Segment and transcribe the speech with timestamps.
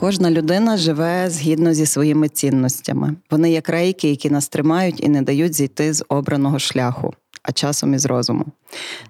[0.00, 3.16] Кожна людина живе згідно зі своїми цінностями.
[3.30, 7.94] Вони як рейки, які нас тримають і не дають зійти з обраного шляху, а часом
[7.94, 8.44] із розуму.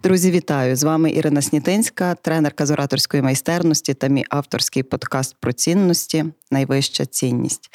[0.03, 0.77] Друзі, вітаю!
[0.77, 7.07] З вами Ірина Снітинська, тренерка з ораторської майстерності та мій авторський подкаст про цінності Найвища
[7.07, 7.71] цінність.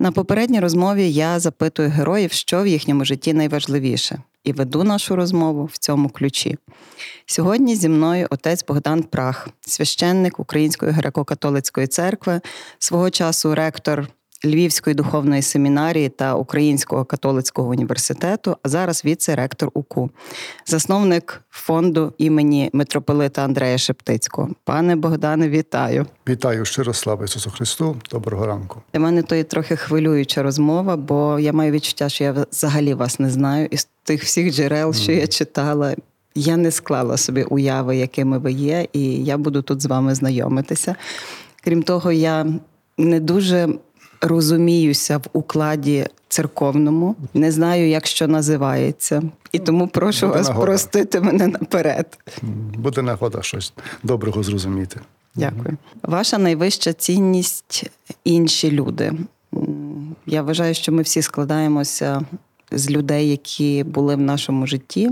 [0.00, 5.64] На попередній розмові я запитую героїв, що в їхньому житті найважливіше, і веду нашу розмову
[5.64, 6.58] в цьому ключі.
[7.26, 12.40] Сьогодні зі мною отець Богдан Прах, священник Української греко-католицької церкви,
[12.78, 14.08] свого часу ректор
[14.44, 20.10] Львівської духовної семінарії та Українського католицького університету, а зараз віце-ректор УКУ,
[20.66, 24.48] засновник фонду імені митрополита Андрея Шептицького.
[24.64, 26.06] Пане Богдане, вітаю!
[26.28, 27.96] Вітаю щиро слава Ісусу Христу.
[28.10, 28.82] Доброго ранку.
[28.92, 33.20] Для мене то є трохи хвилююча розмова, бо я маю відчуття, що я взагалі вас
[33.20, 35.94] не знаю із тих всіх джерел, що я читала.
[36.34, 40.96] Я не склала собі уяви, якими ви є, і я буду тут з вами знайомитися.
[41.64, 42.46] Крім того, я
[42.98, 43.68] не дуже
[44.20, 50.66] розуміюся в укладі церковному, не знаю, як що називається, і тому прошу Буде вас нагода.
[50.66, 52.18] простити мене наперед.
[52.74, 55.00] Буде нагода щось доброго зрозуміти.
[55.34, 55.76] Дякую.
[56.02, 57.90] Ваша найвища цінність
[58.24, 59.12] інші люди.
[60.26, 62.22] Я вважаю, що ми всі складаємося
[62.70, 65.10] з людей, які були в нашому житті.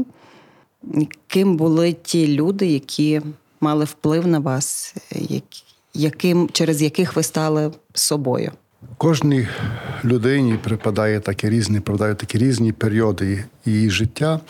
[1.27, 3.23] Ким були ті люди, які
[3.61, 4.95] мали вплив на вас,
[5.95, 8.53] яким, через яких ви стали собою?
[8.99, 9.49] Кожній
[10.05, 14.41] людині припадає такі різні, припадають такі різні періоди її життя.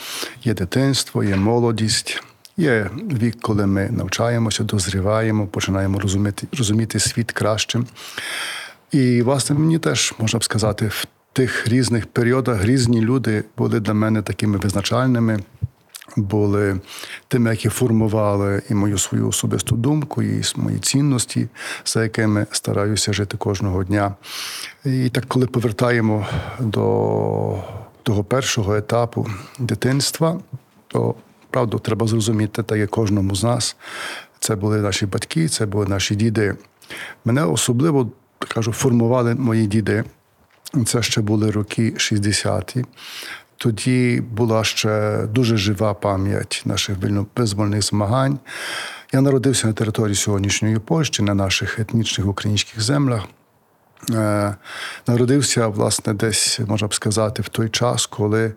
[0.44, 2.22] Є дитинство, є молодість,
[2.56, 2.91] є
[3.22, 7.86] вік, коли ми навчаємося, дозріваємо, починаємо розуміти, розуміти світ кращим.
[8.92, 13.94] І, власне, мені теж можна б сказати, в тих різних періодах різні люди були для
[13.94, 15.41] мене такими визначальними.
[16.16, 16.80] Були
[17.28, 21.48] тими, які формували і мою свою особисту думку, і мої цінності,
[21.84, 24.14] за якими стараюся жити кожного дня.
[24.84, 26.26] І так, коли повертаємо
[26.60, 27.64] до
[28.02, 29.26] того першого етапу
[29.58, 30.40] дитинства,
[30.88, 31.14] то
[31.50, 33.76] правду треба зрозуміти, так як кожному з нас.
[34.38, 36.54] Це були наші батьки, це були наші діди.
[37.24, 40.04] Мене особливо кажу, формували мої діди.
[40.86, 42.84] Це ще були роки 60-ті.
[43.56, 47.26] Тоді була ще дуже жива пам'ять наших вільно-
[47.82, 48.38] змагань.
[49.12, 53.22] Я народився на території сьогоднішньої Польщі, на наших етнічних українських землях.
[54.10, 54.54] Е,
[55.06, 58.52] Народився, власне, десь, можна б сказати, в той час, коли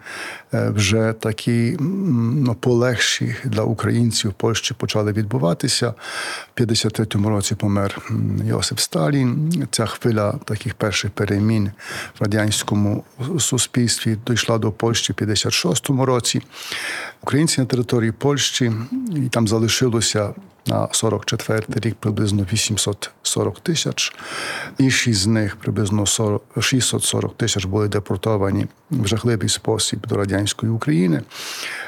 [0.54, 5.94] е, вже такі ну, полегші для українців в Польщі почали відбуватися.
[6.56, 8.02] В 53-му році помер
[8.46, 9.54] Йосип Сталін.
[9.72, 11.72] Ця хвиля таких перших перемін
[12.20, 13.04] в радянському
[13.40, 16.42] суспільстві дійшла до Польщі в 56-му році.
[17.22, 18.72] Українці на території Польщі,
[19.16, 20.34] і там залишилося
[20.68, 24.16] на 44 рік приблизно 840 тисяч.
[24.78, 31.22] Інші з них приблизно 40, 640 тисяч були депортовані в жахливий спосіб до радянської України.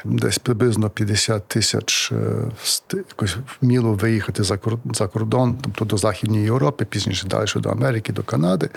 [0.04, 6.84] Десь приблизно 50 тисяч е, якось вміло виїхати за кор- кордон, тобто до Західної Європи,
[6.84, 8.68] пізніше далі до Америки, до Канади.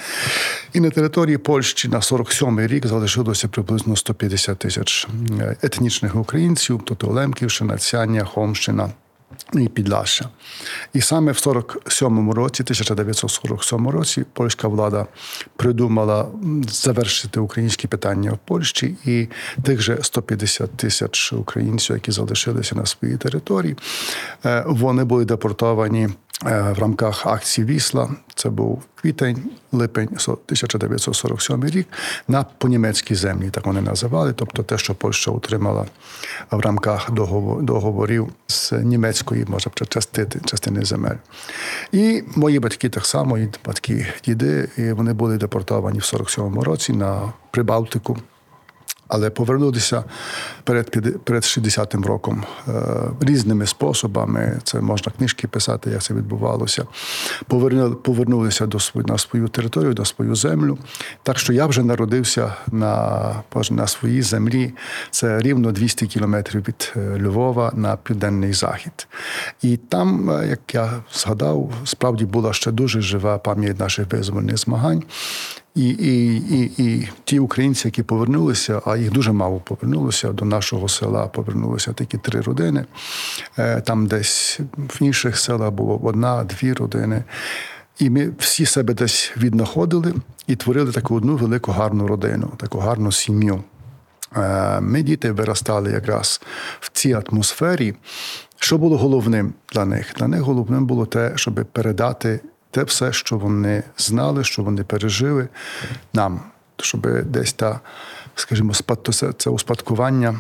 [0.74, 5.08] І на території Польщі на 47-й рік залишилося приблизно 150 тисяч
[5.40, 8.90] е, етнічних українців, тобто Лемківщина, Цяння, Хомщина.
[9.54, 10.30] І Підлаща.
[10.94, 15.06] І саме в 47-му році, 1947 році, польська влада
[15.56, 16.28] придумала
[16.68, 19.28] завершити українські питання в Польщі, і
[19.64, 23.76] тих же 150 тисяч українців, які залишилися на своїй території,
[24.46, 26.10] е, вони були депортовані
[26.44, 28.10] в рамках акції Вісла.
[28.36, 31.88] Це був квітень, липень 1947 рік
[32.28, 34.34] на понімецькій землі, так вони називали.
[34.34, 35.86] Тобто те, що Польща отримала
[36.52, 37.12] в рамках
[37.62, 41.16] договорів з німецької, може частини, частини земель.
[41.92, 46.94] І мої батьки так само, і батьки діди, і вони були депортовані в 47-му році
[46.94, 48.18] на Прибалтику.
[49.08, 50.04] Але повернулися
[50.64, 50.90] перед
[51.24, 52.72] перед 60-м роком е,
[53.20, 54.60] різними способами.
[54.64, 56.86] Це можна книжки писати, як це відбувалося.
[57.48, 60.78] Повернули, повернулися до свою, на свою територію, до свою землю.
[61.24, 63.16] Так що я вже народився на
[63.72, 64.74] на своїй землі.
[65.12, 69.08] Це рівно 200 кілометрів від е, Львова на південний захід.
[69.62, 75.04] І там, е, як я згадав, справді була ще дуже жива пам'ять наших визвольних змагань.
[75.76, 80.88] І і, і, і ті українці, які повернулися, а їх дуже мало повернулося до нашого
[80.88, 81.28] села.
[81.28, 82.86] Повернулися такі три родини.
[83.58, 87.24] Е, там десь в інших селах було одна-дві родини.
[88.00, 90.14] І ми всі себе десь віднаходили
[90.48, 93.64] і творили таку одну велику гарну родину, таку гарну сім'ю.
[94.36, 96.42] Е, ми діти виростали якраз
[96.80, 97.94] в цій атмосфері.
[98.60, 100.14] Що було головним для них?
[100.18, 102.40] Для них головним було те, щоб передати
[102.76, 105.48] те все, що вони знали, що вони пережили
[106.14, 106.40] нам,
[106.78, 107.80] щоб десь та,
[108.36, 108.74] скажімо,
[109.38, 110.40] це успадкування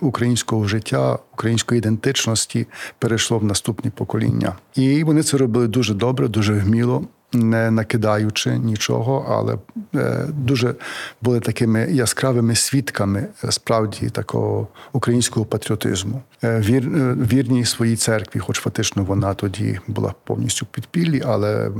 [0.00, 2.66] українського життя, української ідентичності
[2.98, 4.56] перейшло в наступні покоління.
[4.74, 9.58] І вони це робили дуже добре, дуже вміло не накидаючи нічого, але
[9.94, 10.74] е, дуже
[11.22, 16.22] були такими яскравими свідками е, справді такого українського патріотизму.
[16.44, 16.90] Е, вір,
[17.32, 21.70] вірні своїй церкві, хоч фактично вона тоді була повністю підпіллі, але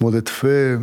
[0.00, 0.80] молитви,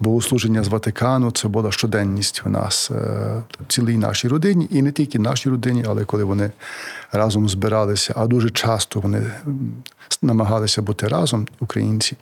[0.00, 5.18] богослуження з Ватикану це була щоденність в нас в цілій нашій родині, і не тільки
[5.18, 6.50] нашій родині, але коли вони
[7.12, 9.22] разом збиралися, а дуже часто вони
[10.22, 12.16] намагалися бути разом, українці,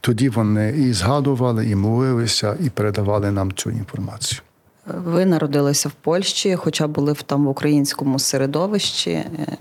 [0.00, 4.40] тоді вони і згадували, і молилися, і передавали нам цю інформацію.
[4.86, 9.10] Ви народилися в Польщі, хоча були в там в українському середовищі.
[9.10, 9.56] Е,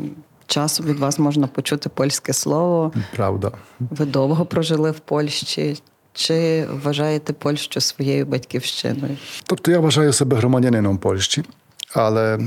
[0.48, 2.92] часом від вас можна почути польське слово.
[3.16, 3.52] Правда.
[3.80, 5.82] Ви довго прожили в Польщі.
[6.14, 9.18] Чи вважаєте Польщу своєю батьківщиною?
[9.46, 11.44] Тобто я вважаю себе громадянином Польщі,
[11.94, 12.40] але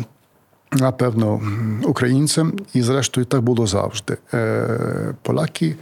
[0.72, 1.40] напевно,
[1.84, 4.16] українцям, і, зрештою, так було завжди.
[4.34, 5.76] Е, поляки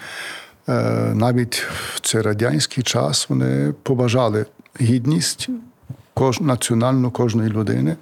[0.69, 0.73] е,
[1.15, 1.57] навіть
[1.95, 4.47] в цей радянський час вони побажали
[4.81, 5.49] гідність
[6.15, 7.97] кож, національну кожної людини.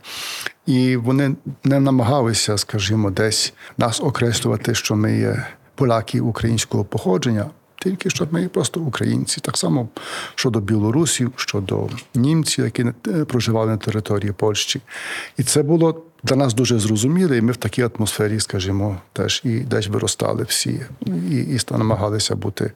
[0.67, 1.35] І вони
[1.65, 7.47] не намагалися, скажімо, десь нас окреслювати, що ми є поляки українського походження.
[7.83, 9.89] Тільки що ми просто українці, так само
[10.35, 12.87] щодо білорусів, щодо німців, які
[13.27, 14.81] проживали на території Польщі.
[15.37, 19.59] І це було для нас дуже зрозуміле, і ми в такій атмосфері, скажімо, теж і
[19.59, 20.81] десь виростали всі,
[21.31, 22.73] і і намагалися бути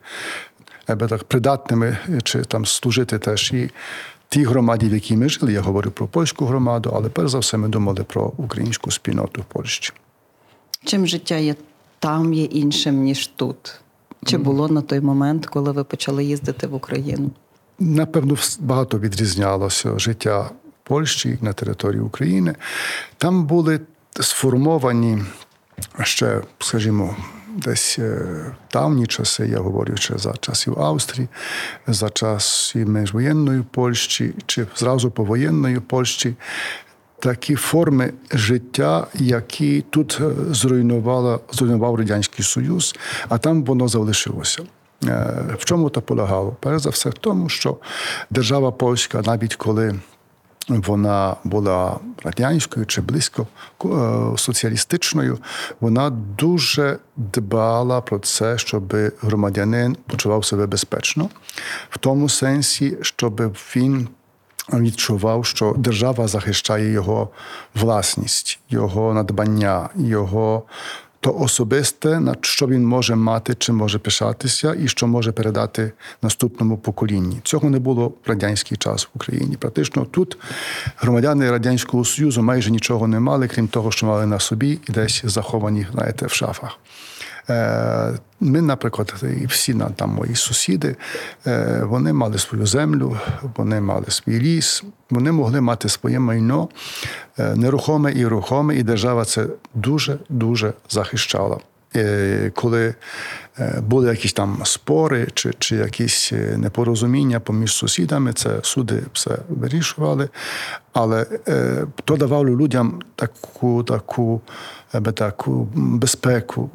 [0.85, 3.69] так придатними чи там служити теж і
[4.29, 5.53] тій громаді, в якій ми жили.
[5.53, 9.45] Я говорю про польську громаду, але перш за все ми думали про українську спільноту в
[9.45, 9.93] Польщі.
[10.85, 11.55] Чим життя є
[11.99, 13.81] там є іншим, ніж тут?
[14.25, 17.31] Чи було на той момент, коли ви почали їздити в Україну?
[17.79, 20.49] Напевно, багато відрізнялося життя
[20.89, 22.55] Польщі на території України.
[23.17, 23.79] Там були
[24.19, 25.23] сформовані
[26.03, 27.15] ще, скажімо,
[27.55, 28.25] десь е,
[28.73, 31.27] давні часи, я говорю ще за часів Австрії,
[31.87, 36.35] за часів міжвоєнної Польщі чи зразу повоєнної Польщі.
[37.19, 42.95] Такі форми життя, які тут е, зруйнувала, зруйнував Радянський Союз,
[43.29, 44.63] а там воно залишилося.
[45.05, 46.57] Е, в чому то полягало?
[46.59, 47.77] Перш за все, в тому, що
[48.29, 49.95] держава польська, навіть коли
[50.67, 53.47] вона була радянською чи близько
[53.85, 53.87] е,
[54.37, 55.37] соціалістичною.
[55.79, 61.29] Вона дуже дбала про це, щоб громадянин почував себе безпечно,
[61.89, 64.07] в тому сенсі, щоб він.
[64.73, 67.29] Відчував, що держава захищає його
[67.75, 70.63] власність, його надбання, його
[71.19, 76.77] то особисте, на що він може мати, чим може пишатися, і що може передати наступному
[76.77, 77.41] поколінні.
[77.43, 79.57] Цього не було в радянський час в Україні.
[79.57, 80.37] Практично тут
[80.97, 85.21] громадяни радянського союзу майже нічого не мали, крім того, що мали на собі і десь
[85.25, 86.79] заховані, знаєте, в шафах.
[87.49, 90.95] Е, ми, наприклад, і всі там мої сусіди,
[91.47, 93.17] е, вони мали свою землю,
[93.55, 96.69] вони мали свій ліс, вони могли мати своє майно
[97.39, 101.57] е, нерухоме і рухоме, і держава це дуже дуже захищала.
[102.53, 102.95] Коли
[103.81, 110.29] були якісь там спори чи чи якісь непорозуміння поміж сусідами, це суди все вирішували,
[110.93, 111.25] але
[112.05, 114.41] то давало людям таку таку
[115.13, 116.69] таку безпеку.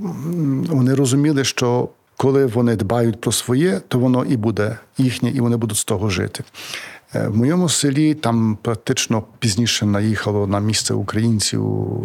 [0.68, 5.56] Вони розуміли, що коли вони дбають про своє, то воно і буде їхнє, і вони
[5.56, 6.44] будуть з того жити.
[7.14, 11.60] Е, в моєму селі там практично пізніше наїхало на місце українців,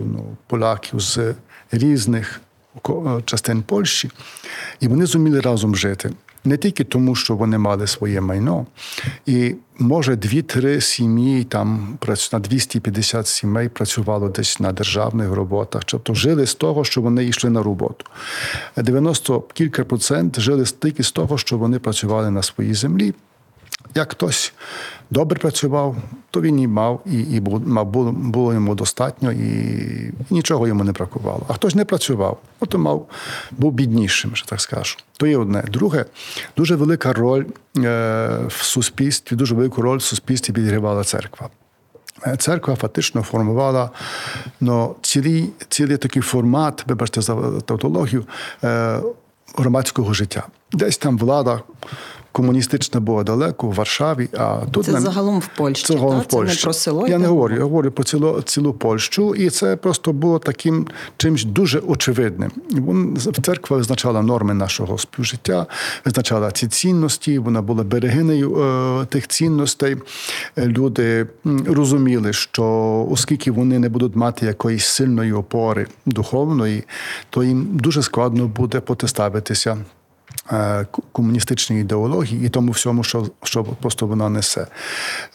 [0.06, 1.34] ну, поляків з
[1.72, 2.42] різних
[3.26, 4.10] частин Польщі,
[4.80, 6.12] і вони зуміли разом жити.
[6.46, 8.66] Не тільки тому, що вони мали своє майно,
[9.26, 11.98] і може дві-три сім'ї там
[12.34, 17.50] на 250 сімей працювало десь на державних роботах, тобто жили з того, що вони йшли
[17.50, 18.06] на роботу.
[18.78, 23.14] 90 кілька процент жили тільки з того, що вони працювали на своїй землі.
[23.96, 24.54] Як хтось
[25.10, 25.96] добре працював,
[26.32, 29.48] то він і мав, і і було, було йому достатньо, і,
[30.30, 31.46] і нічого йому не бракувало.
[31.48, 33.08] А хтось не працював, то мав,
[33.52, 34.98] був біднішим, що так скажу.
[35.18, 35.64] То є одне.
[35.68, 36.06] Друге,
[36.58, 37.46] дуже велика роль
[37.78, 41.50] е, в суспільстві, дуже велику роль в суспільстві відігравала церква.
[42.28, 43.90] Е, церква фактично формувала
[44.62, 48.26] ну, цілий, цілий такий формат, вибачте за тавтологію,
[48.64, 49.00] е,
[49.58, 50.44] громадського життя.
[50.72, 51.62] Десь там влада
[52.32, 54.30] комуністична була далеко в Варшаві.
[54.38, 55.02] А тут це нам...
[55.02, 55.86] загалом в Польщі.
[55.86, 56.56] Це загалом в Польщі.
[56.56, 57.08] Це не про село.
[57.08, 61.44] Я не говорю, я говорю про цілу цілу Польщу, і це просто було таким чимось
[61.44, 62.52] дуже очевидним.
[63.44, 65.66] Церква визначала норми нашого співжиття,
[66.06, 67.40] визначала ці цінності.
[67.40, 69.98] Вона була берегинею е, тих цінностей.
[70.58, 71.28] Люди
[71.66, 72.66] розуміли, що
[73.12, 76.84] оскільки вони не будуть мати якоїсь сильної опори духовної,
[77.30, 79.78] то їм дуже складно буде протиставитися
[80.52, 84.68] Е, комуністичної ідеології і тому всьому, що що просто вона несе.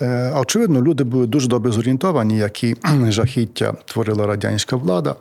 [0.03, 2.77] Е, очевидно, люди були дуже добре зорієнтовані, які
[3.09, 5.15] жахіття творила радянська влада.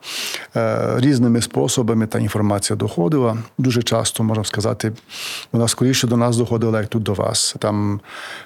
[0.55, 3.37] Е, різними способами та інформація доходила.
[3.57, 4.91] Дуже часто, можна сказати,
[5.51, 7.55] вона скоріше до нас доходила, як тут до вас.
[7.59, 7.99] Там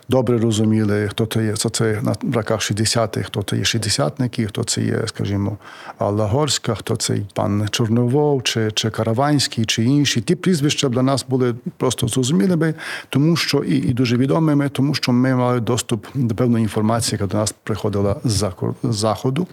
[0.09, 4.63] добре розуміли, хто це є, це, це на браках 60-х, хто це є шістдесятники, хто
[4.63, 5.57] це є, скажімо,
[5.97, 10.21] Алла Горська, хто це пан Чорновол, чи, чи Караванський, чи інші.
[10.21, 12.73] Ті прізвища для нас були просто зрозумілими,
[13.09, 17.31] тому що і і дуже відомими, тому що ми мали доступ до певної інформації, яка
[17.31, 18.51] до нас приходила з
[18.83, 19.47] заходу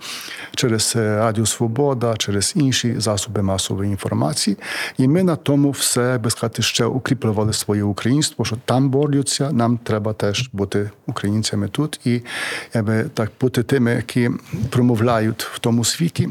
[0.54, 4.56] через е, Радіо Свобода, через інші засоби масової інформації.
[4.99, 9.52] І ми на тому все би сказати ще укріплювали своє українство, що там борються.
[9.52, 12.23] Нам треба теж бути українцями тут і
[12.75, 14.30] якби так бути тими, які
[14.71, 16.28] промовляють в тому світі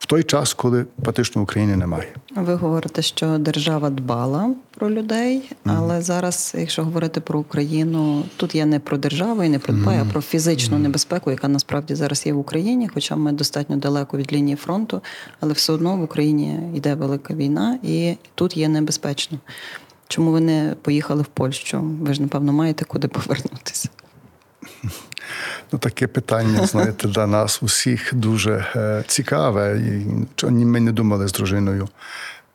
[0.00, 2.08] в той час, коли фактично України немає.
[2.36, 6.02] Ви говорите, що держава дбала про людей, але mm-hmm.
[6.02, 10.08] зараз, якщо говорити про Україну, тут я не про державу і не про дбаю, mm-hmm.
[10.08, 10.80] а про фізичну mm-hmm.
[10.80, 15.02] небезпеку, яка насправді зараз є в Україні, хоча ми достатньо далеко від лінії фронту,
[15.40, 19.38] але все одно в Україні йде велика війна, і тут є небезпечно.
[20.08, 21.80] Чому ви не поїхали в Польщу?
[21.80, 23.88] Ви ж напевно маєте куди повернутися?
[25.72, 29.80] Ну, таке питання, знаєте, для нас усіх дуже е, цікаве.
[30.42, 31.88] І Ми не думали з дружиною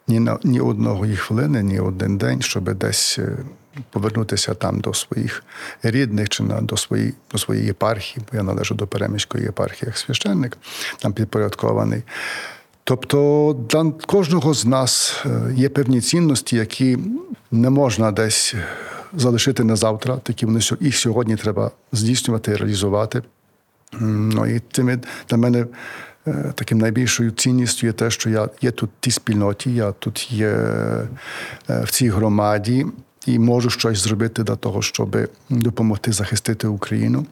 [0.07, 3.37] ні на ні одного їх хвилини, ні один день, щоб десь е,
[3.89, 5.43] повернутися там до своїх
[5.83, 9.97] рідних чи на до своєї до своєї єпархії, бо я належу до Переміської єпархії як
[9.97, 10.57] священник,
[10.99, 12.03] там підпорядкований.
[12.83, 16.97] Тобто для кожного з нас е, є певні цінності, які
[17.51, 18.55] не можна десь
[19.17, 20.17] залишити на завтра.
[20.17, 23.23] Такі вони їх сьогодні треба здійснювати, реалізувати.
[23.99, 25.65] Ну і тими для мене
[26.27, 30.31] е, таким найбільшою цінністю є те, що я є тут в тій спільноті, я тут
[30.31, 31.07] є е,
[31.67, 32.85] в цій громаді
[33.25, 35.17] і можу щось зробити для того, щоб
[35.49, 37.25] допомогти захистити Україну.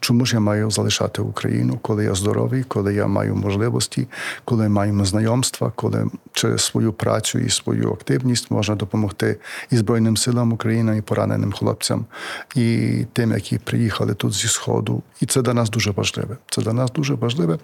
[0.00, 4.06] Чому ж я маю залишати Україну, коли я здоровий, коли я маю можливості,
[4.44, 9.36] коли маємо знайомства, коли через свою працю і свою активність можна допомогти
[9.70, 12.06] і Збройним силам України, і пораненим хлопцям,
[12.54, 15.02] і тим, які приїхали тут зі Сходу.
[15.20, 16.36] І це для нас дуже важливе.
[16.50, 17.58] Це для нас дуже важливе.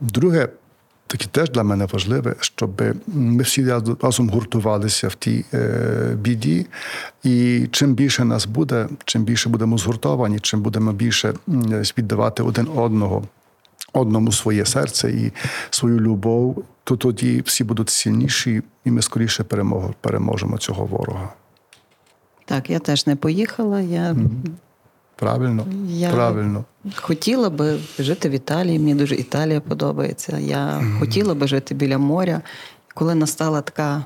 [0.00, 0.48] Друге,
[1.16, 6.66] таке теж для мене важливе, щоб ми всі разом гуртувалися в тій е, біді.
[7.22, 11.34] І чим більше нас буде, чим більше будемо згуртовані, чим будемо більше
[11.98, 13.22] віддавати один одного.
[13.92, 15.32] Одному своє серце і
[15.70, 19.44] свою любов, то тоді всі будуть сильніші, і ми скоріше
[20.00, 21.32] переможемо цього ворога.
[22.44, 23.80] Так, я теж не поїхала.
[23.80, 24.16] Я
[25.24, 26.64] Правильно, я правильно.
[26.96, 28.78] Хотіла би жити в Італії.
[28.78, 30.38] Мені дуже Італія подобається.
[30.38, 30.98] Я mm-hmm.
[30.98, 32.40] хотіла би жити біля моря.
[32.94, 34.04] Коли настала така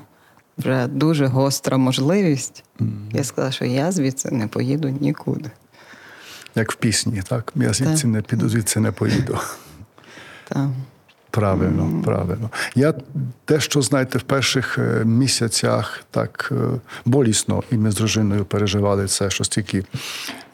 [0.57, 3.15] вже дуже гостра можливість, mm-hmm.
[3.15, 5.51] я сказала, що я звідси не поїду нікуди.
[6.55, 7.53] Як в пісні, так?
[7.55, 8.11] Я звідси так.
[8.11, 9.39] не піду, звідси не поїду.
[10.47, 10.67] Так.
[11.31, 12.03] Правильно, mm.
[12.03, 12.49] правильно.
[12.75, 12.93] Я
[13.45, 16.55] те, що знаєте, в перших е, місяцях так е,
[17.05, 19.83] болісно, і ми з дружиною переживали це, що стільки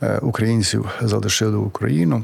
[0.01, 2.23] е, українців залишили Україну.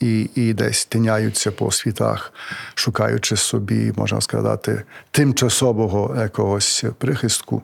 [0.00, 2.32] І і десь тиняються по світах,
[2.74, 7.62] шукаючи собі, можна сказати, тимчасового якогось прихистку.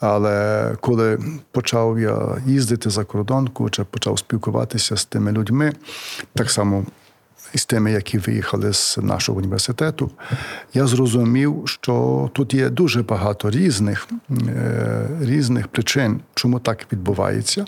[0.00, 1.18] Але коли
[1.52, 5.72] почав я їздити за кордонку, чи почав спілкуватися з тими людьми,
[6.34, 6.86] так само
[7.54, 10.10] із тими, які виїхали з нашого університету,
[10.74, 14.08] я зрозумів, що тут є дуже багато різних
[14.48, 17.64] е, різних причин, чому так відбувається.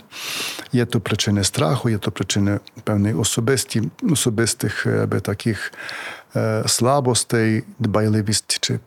[0.73, 5.71] Є то причини страху, є то причини певної особисті, особистих аби таких
[6.37, 8.79] Е, слабостей, дбайливість чи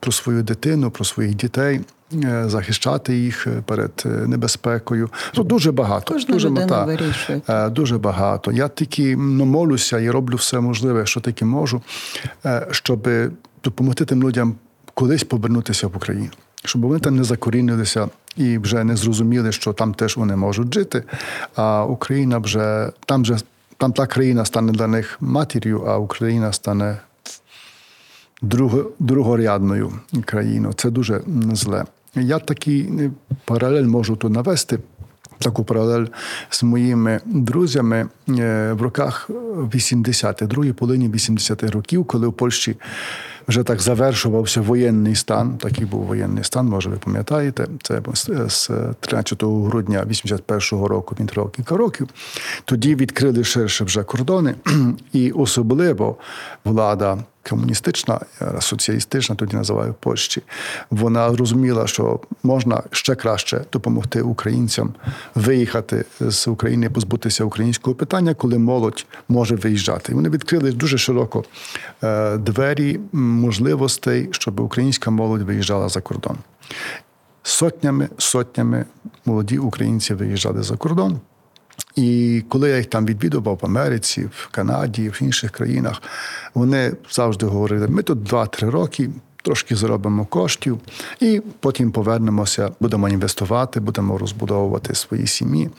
[0.00, 1.80] про свою дитину, про своїх дітей.
[2.14, 5.10] Е, захищати їх е, перед небезпекою.
[5.36, 6.14] Ну, Дуже багато.
[6.14, 7.40] Кожна дуже людина та, вирішує.
[7.70, 8.52] Дуже багато.
[8.52, 11.82] Я тільки ну, молюся і роблю все можливе, що таки можу,
[12.70, 13.08] щоб
[13.64, 14.54] допомогти тим людям
[14.94, 16.30] колись повернутися в Україну,
[16.64, 21.02] щоб вони там не закорінилися і вже не зрозуміли, що там теж вони можуть жити.
[21.54, 23.36] А Україна вже там вже
[23.76, 26.98] там та країна стане для них матір'ю, а Україна стане
[28.98, 29.92] другорядною
[30.24, 30.74] країною.
[30.74, 31.84] Це дуже зле.
[32.14, 33.10] Я такий
[33.44, 34.78] паралель можу тут навести.
[35.38, 36.06] Таку паралель
[36.50, 42.76] з моїми друзями е, в роках 80-х, другій половині 80-х років, коли в Польщі
[43.48, 45.58] вже так завершувався воєнний стан.
[45.58, 47.66] Такий був воєнний стан, може ви пам'ятаєте.
[47.82, 48.02] Це
[48.48, 52.08] з 13 грудня 81-го року, він тривав кілька років.
[52.64, 54.54] Тоді відкрили ширше вже кордони,
[55.12, 56.16] і особливо
[56.64, 58.20] влада комуністична,
[58.60, 60.42] соціалістична, тоді називаю Польщі,
[60.90, 64.94] вона розуміла, що можна ще краще допомогти українцям
[65.34, 70.12] виїхати з України, позбутися українського питання, коли молодь може виїжджати.
[70.12, 71.44] І Вони відкрили дуже широко
[72.02, 76.36] е, двері можливостей, щоб українська молодь виїжджала за кордон.
[77.42, 78.84] Сотнями, сотнями
[79.24, 81.20] молоді українці виїжджали за кордон.
[81.96, 86.02] І коли я їх там відвідував в Америці, в Канаді, в інших країнах,
[86.54, 89.10] вони завжди говорили: ми тут 2-3 роки.
[89.42, 90.80] Трошки заробимо коштів,
[91.20, 95.70] і потім повернемося, будемо інвестувати, будемо розбудовувати свої сім'ї.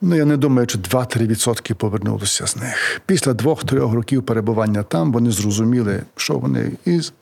[0.00, 3.00] Ну, я не думаю, що 2-3% повернулися з них.
[3.06, 7.12] Після двох-трьох років перебування там вони зрозуміли, що вони із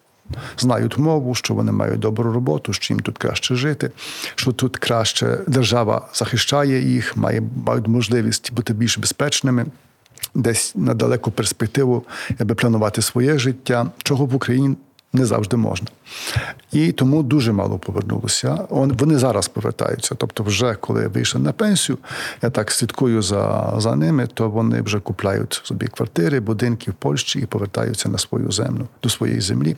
[0.58, 3.90] знають мову, що вони мають добру роботу, що їм тут краще жити,
[4.34, 9.66] що тут краще держава захищає їх, має мають можливість бути більш безпечними.
[10.34, 12.04] Десь на далеку перспективу,
[12.38, 14.76] аби планувати своє життя, чого в Україні
[15.12, 15.88] не завжди можна.
[16.72, 18.66] І тому дуже мало повернулося.
[18.70, 20.14] Вони зараз повертаються.
[20.14, 21.98] Тобто, вже коли вийшли на пенсію,
[22.42, 27.38] я так слідкую за за ними, то вони вже купляють собі квартири, будинки в Польщі
[27.38, 29.76] і повертаються на свою землю, до своєї землі.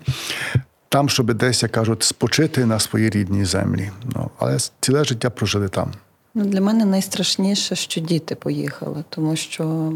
[0.88, 3.90] Там, щоб десь, як кажуть, спочити на своїй рідній землі.
[4.14, 5.92] Ну, Але ціле життя прожили там.
[6.34, 9.92] Ну, Для мене найстрашніше, що діти поїхали, тому що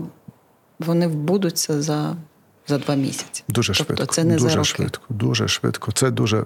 [0.78, 2.16] вони вбудуться за
[2.68, 3.44] за два місяці.
[3.48, 4.14] Дуже тобто швидко.
[4.14, 4.68] Це не дуже за роки.
[4.68, 5.92] швидко, дуже швидко.
[5.92, 6.44] Це дуже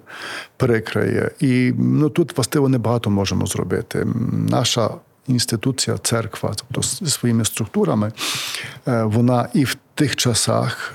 [0.57, 1.31] перекриє.
[1.41, 4.07] І ну тут властиво небагато можемо зробити.
[4.33, 4.91] Наша
[5.29, 8.13] інституція, церква, тобто зі своїми структурами,
[8.89, 10.95] е, вона і в тих часах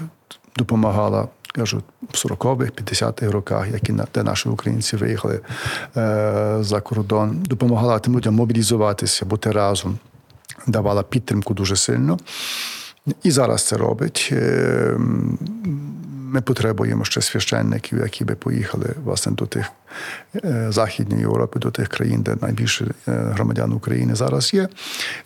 [0.57, 1.27] допомагала.
[1.51, 5.39] Кажу, в 40-х, 50-х роках, які де наші українці виїхали
[5.97, 9.97] е, за кордон, допомагала тим людям мобілізуватися, бути разом,
[10.67, 12.19] давала підтримку дуже сильно.
[13.23, 14.29] І зараз це робить.
[14.31, 14.95] Е,
[16.29, 19.71] ми потребуємо ще священників, які би поїхали власне до тих
[20.35, 24.69] е, Західної Європи, до тих країн, де найбільше е, громадян України зараз є,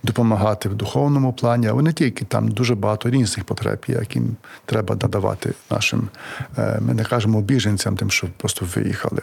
[0.04, 5.54] допомагати в духовному плані, але не тільки там дуже багато різних потреб, яким треба надавати
[5.72, 6.10] нашим,
[6.58, 9.22] ми не кажемо біженцям, тим, що просто виїхали.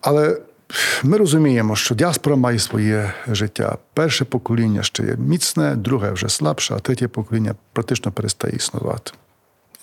[0.00, 0.40] Але
[1.02, 3.78] ми розуміємо, що діаспора має своє життя.
[3.94, 9.12] Перше покоління ще є міцне, друге вже слабше, а третє покоління практично перестає існувати.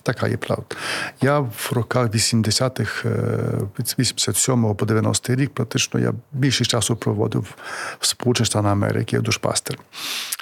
[0.04, 0.76] Така є правда.
[1.22, 3.10] Я в роках 80-х,
[3.80, 7.56] від 87 по 90-й рік, практично я більшість часу проводив
[8.00, 9.80] в Сполучених Штатах Америки, я душпастер.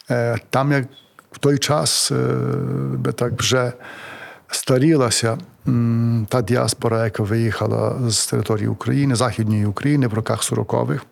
[0.09, 0.85] Е, там як
[1.31, 2.15] в той час е,
[2.95, 3.73] би так вже
[4.51, 5.37] старілася
[6.29, 11.03] та діаспора, яка виїхала з території України, Західної України в роках 40-х.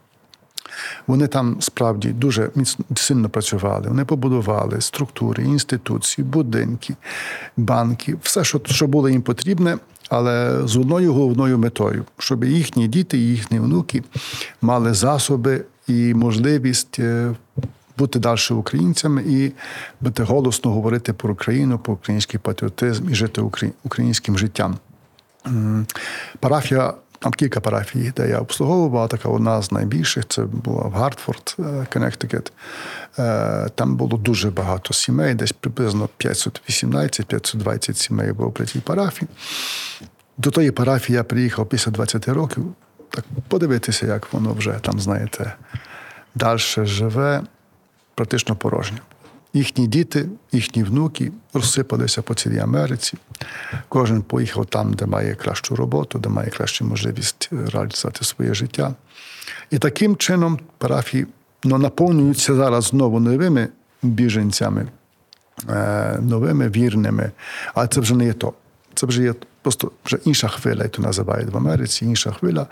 [1.08, 2.50] Вони там справді дуже
[2.96, 3.88] сильно працювали.
[3.88, 6.96] Вони побудували структури, інституції, будинки,
[7.58, 9.78] банки, все, що що було їм потрібне,
[10.10, 14.04] але з одною головною метою, щоб їхні діти, їхні внуки
[14.62, 17.36] мали засоби і можливість е,
[17.98, 19.52] бути далі українцями і
[20.02, 23.42] бути голосно говорити про Україну, про український патріотизм і жити
[23.84, 24.78] українським життям.
[26.40, 26.94] Парафія.
[27.20, 31.58] Там кілька парафій, де я обслуговував, така одна з найбільших це була в Гартфорд,
[31.94, 32.52] Коннектикет.
[33.20, 39.30] Е, там було дуже багато сімей, десь приблизно 518-520 сімей було при цій парафії.
[40.38, 42.66] До тої парафії я приїхав після 20 років,
[43.10, 45.54] так подивитися, як воно вже там, знаєте,
[46.36, 47.42] далі живе
[48.18, 48.98] практично порожньо.
[49.54, 53.18] їхні діти, їхні внуки розсипалися по цілій Америці.
[53.90, 58.96] Кожен поїхав там, де має кращу роботу, де має кращу можливість реалізувати своє життя.
[59.72, 61.28] І таким чином парафії
[61.64, 63.68] ну, наповнюються зараз знову новими
[64.04, 64.88] біженцями,
[65.70, 67.32] е, новими вірними,
[67.74, 68.54] але це вже не є то.
[68.94, 72.68] Це вже є просто вже інша хвиля, як то називають в Америці, інша хвиля.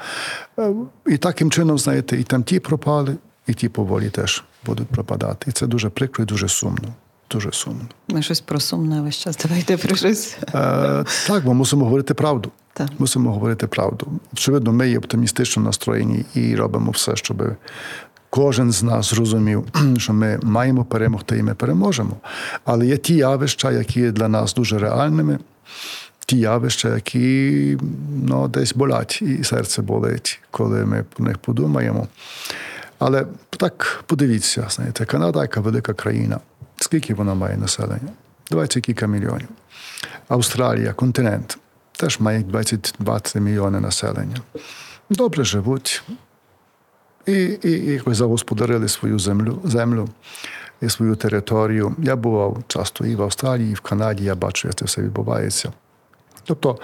[0.60, 0.74] Е,
[1.08, 3.16] І таким чином, знаєте, і там ті пропали,
[3.48, 5.46] і ті поволі теж будуть пропадати.
[5.50, 6.94] І це дуже прикро і дуже сумно.
[7.32, 7.86] Дуже сумно.
[8.08, 9.38] Ми щось про сумне весь час.
[9.44, 10.38] Давайте про щось.
[10.42, 12.52] Е, так, бо мусимо говорити правду.
[12.74, 12.90] Так.
[13.00, 14.08] Мусимо говорити правду.
[14.34, 17.44] Очевидно, ми є оптимістично настроєні і робимо все, щоб
[18.30, 19.66] кожен з нас зрозумів,
[19.98, 22.18] що ми маємо перемогти і ми переможемо.
[22.66, 25.40] Але є ті явища, які є для нас дуже реальними,
[26.26, 27.78] ті явища, які
[28.24, 32.08] ну, десь болять, і серце болить, коли ми про них подумаємо.
[33.08, 36.40] Але так подивіться, знаєте, Канада, яка велика країна,
[36.76, 38.10] скільки вона має населення?
[38.52, 39.48] 20 кілька мільйонів.
[40.28, 41.58] Австралія, континент,
[41.92, 44.38] теж має 20 20 мільйони населення.
[45.10, 46.04] Добре живуть.
[47.26, 50.10] І, і, і якось загосподарили свою землю, землю
[50.82, 51.96] і свою територію.
[52.00, 55.74] Я бував часто і в Австралії, і в Канаді, я бачу, як це все відбувається.
[56.46, 56.78] Тобто,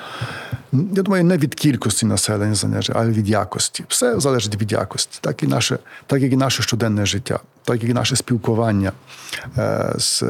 [0.72, 3.86] я думаю, не від кількості населення залежить, а від якості.
[3.88, 7.92] Все залежить від якості, так і наше, так як і наше щоденне життя, так як
[7.92, 8.92] і наше спілкування
[9.58, 10.24] е, з,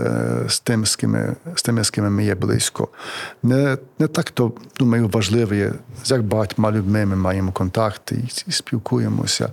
[0.48, 2.88] з, тим, з, ким, з тими, з ким ми є близько.
[3.44, 8.44] Не не так то, думаю, важливо є, з як багатьма людьми ми маємо контакти і,
[8.48, 9.50] і спілкуємося.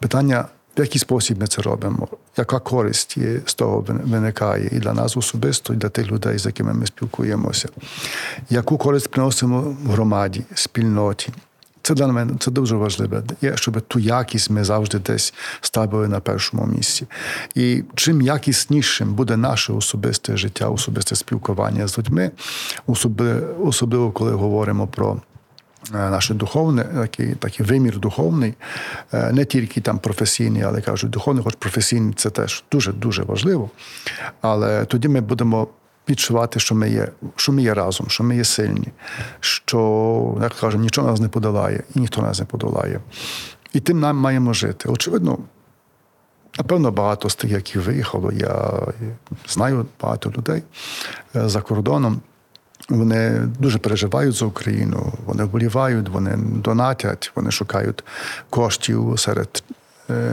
[0.00, 0.44] Питання.
[0.76, 2.08] В який спосіб ми це робимо?
[2.36, 6.46] Яка користь є з того виникає і для нас особисто, і для тих людей, з
[6.46, 7.68] якими ми спілкуємося?
[8.50, 11.28] Яку користь приносимо громаді, спільноті?
[11.82, 13.22] Це для мене це дуже важливо,
[13.54, 17.06] щоб ту якість ми завжди десь ставили на першому місці.
[17.54, 22.30] І чим якіснішим буде наше особисте життя, особисте спілкування з людьми,
[23.58, 25.20] особливо коли говоримо про.
[25.92, 28.54] Наше духовне, такий такий вимір духовний,
[29.12, 33.70] не тільки там професійний, але кажуть, духовний, хоч професійний це теж дуже-дуже важливо.
[34.40, 35.68] Але тоді ми будемо
[36.08, 38.88] відчувати, що ми є, що ми є разом, що ми є сильні,
[39.40, 43.00] що, як кажемо, нічого нас не подолає, і ніхто нас не подолає.
[43.72, 44.88] І тим нам маємо жити.
[44.88, 45.38] Очевидно,
[46.58, 48.72] напевно, багато з тих, які виїхало, я
[49.48, 50.62] знаю багато людей
[51.34, 52.20] за кордоном.
[52.88, 58.04] Вони дуже переживають за Україну, вони вболівають, вони донатять, вони шукають
[58.50, 59.64] коштів серед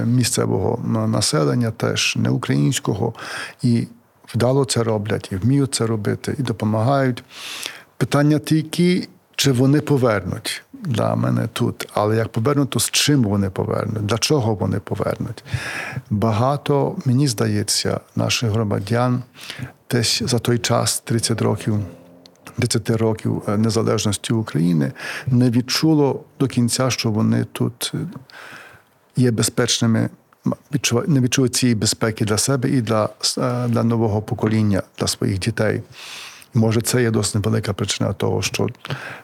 [0.06, 3.14] місцевого населення, теж не українського.
[3.62, 3.88] І
[4.36, 7.24] вдало це роблять, і вміють це робити, і допомагають.
[7.98, 13.50] Питання тільки, чи вони повернуть для мене тут, але як повернуть, то з чим вони
[13.50, 15.44] повернуть, для чого вони повернуть.
[16.10, 19.24] Багато, мені здається, наших громадян
[19.92, 21.80] десь за той час 30 років.
[22.58, 24.92] 10 років незалежності України
[25.28, 27.94] не відчуло до кінця, що вони тут
[29.16, 30.10] є безпечними,
[31.08, 33.10] не відчують цієї безпеки для себе і для,
[33.68, 35.84] для нового покоління, для своїх дітей.
[36.54, 38.68] Може, це є досить велика причина того, що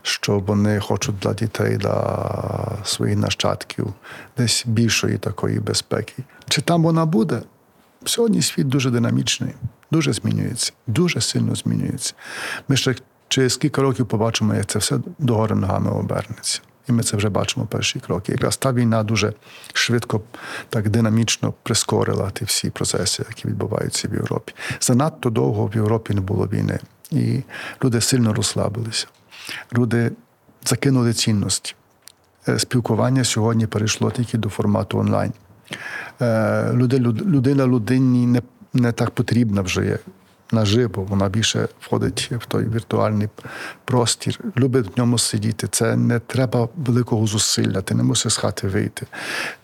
[0.01, 3.93] що вони хочуть для дітей, для своїх нащадків
[4.37, 6.13] десь більшої такої безпеки.
[6.49, 7.41] Чи там вона буде?
[8.05, 9.53] Сьогодні світ дуже динамічний,
[9.91, 12.13] дуже змінюється, дуже сильно змінюється.
[12.67, 12.95] Ми ще
[13.29, 16.61] через кілька років побачимо, як це все догори ногами обернеться.
[16.89, 18.31] І ми це вже бачимо перші кроки.
[18.31, 19.33] Якраз та війна дуже
[19.73, 20.21] швидко,
[20.69, 24.53] так динамічно прискорила ті всі процеси, які відбуваються в Європі.
[24.79, 26.79] Занадто довго в Європі не було війни,
[27.11, 27.43] і
[27.83, 29.07] люди сильно розслабилися.
[29.73, 30.11] Люди
[30.65, 31.75] закинули цінності.
[32.57, 35.33] Спілкування сьогодні перейшло тільки до формату онлайн.
[37.25, 38.41] Людина людині не,
[38.73, 39.99] не так потрібна вже є
[40.51, 43.29] наживо, вона більше входить в той віртуальний
[43.85, 45.67] простір, любить в ньому сидіти.
[45.71, 47.81] Це не треба великого зусилля.
[47.81, 49.05] Ти не мусиш з хати вийти.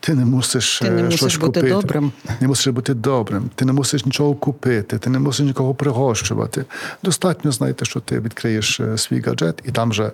[0.00, 1.74] Ти не мусиш ти не мусиш щось бути купити.
[1.74, 2.12] добрим.
[2.40, 3.50] Не мусиш бути добрим.
[3.54, 6.64] Ти не мусиш нічого купити, ти не мусиш нікого пригощувати.
[7.02, 10.12] Достатньо знаєте, що ти відкриєш свій гаджет і там вже.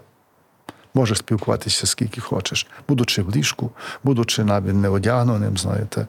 [0.94, 3.70] Можеш спілкуватися скільки хочеш, будучи в ліжку,
[4.04, 6.06] будучи навіть неодягненим, знаєте.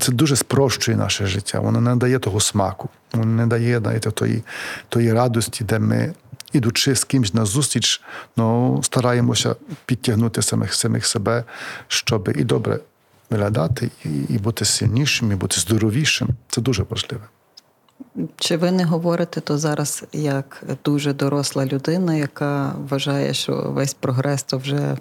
[0.00, 1.60] Це дуже спрощує наше життя.
[1.60, 4.42] Воно не дає того смаку, воно не дає знаєте, тої,
[4.88, 6.14] тої радості, де ми,
[6.52, 8.02] ідучи з кимось на зустріч,
[8.36, 11.44] ну, стараємося підтягнути самих самих себе,
[11.88, 12.80] щоб і добре
[13.30, 16.28] виглядати, і, і бути сильнішим, і бути здоровішим.
[16.48, 17.22] Це дуже важливо.
[18.36, 24.42] Чи ви не говорите то зараз як дуже доросла людина, яка вважає, що весь прогрес
[24.42, 24.96] то вже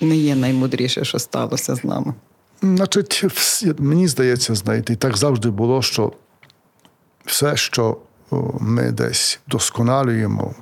[0.00, 2.14] не є наймудріше, що сталося з нами?
[2.62, 3.24] Значить,
[3.78, 6.12] мені здається, знаєте, і так завжди було, що
[7.26, 7.96] все, що
[8.60, 10.54] ми десь досконалюємо,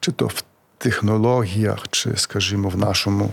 [0.00, 0.42] чи то в
[0.78, 3.32] технологіях, чи, скажімо, в нашому.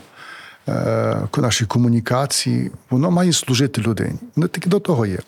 [0.67, 4.19] Е, нашій комунікації, воно має служити людині.
[4.35, 5.19] Не тільки до того є.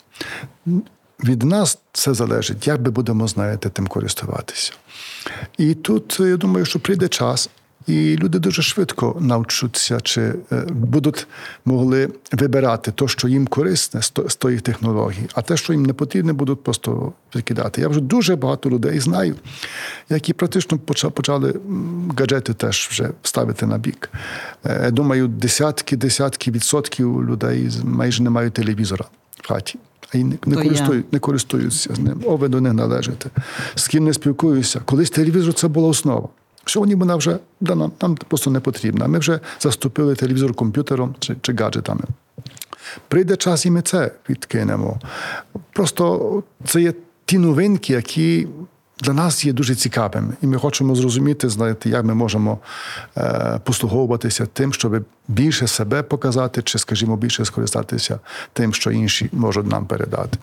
[1.23, 4.73] Від нас це залежить, як ми будемо, знаєте, тим користуватися.
[5.57, 7.49] І тут я думаю, що прийде час,
[7.87, 11.27] і люди дуже швидко навчуться, чи е, будуть
[11.65, 16.33] могли вибирати те, що їм корисне з тої технології, а те, що їм не потрібне,
[16.33, 17.81] будуть просто викидати.
[17.81, 19.35] Я вже дуже багато людей знаю,
[20.09, 20.77] які практично
[21.11, 21.55] почали
[22.19, 24.09] гаджети теж вже ставити на бік.
[24.65, 29.05] Е, думаю, десятки, десятки відсотків людей майже не мають телевізора
[29.43, 29.79] в хаті.
[30.13, 32.21] А й не, не, користую, не користуються з ним.
[32.25, 33.29] О, ви до них належите.
[33.75, 34.81] З ким не спілкуюся.
[34.85, 36.29] Колись телевізор це була основа.
[36.65, 39.07] Сьогодні вона вже да, нам, нам просто не потрібна.
[39.07, 42.03] Ми вже заступили телевізор комп'ютером чи, чи гаджетами.
[43.07, 44.99] Прийде час, і ми це відкинемо.
[45.73, 46.93] Просто це є
[47.25, 48.47] ті новинки, які
[48.99, 50.33] для нас є дуже цікавими.
[50.41, 52.59] І ми хочемо зрозуміти, знаєте, як ми можемо
[53.17, 58.19] е, послуговуватися тим, щоб більше себе показати, чи, скажімо, більше скористатися
[58.53, 60.37] тим, що інші можуть нам передати.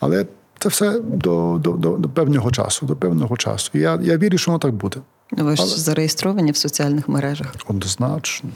[0.00, 0.26] Але
[0.58, 2.86] це все до до, до, до певного часу.
[2.86, 3.70] До певного часу.
[3.74, 4.96] І я я вірю, що воно так буде.
[5.30, 5.70] Ви ж Але...
[5.70, 7.54] зареєстровані в соціальних мережах.
[7.66, 8.50] Однозначно.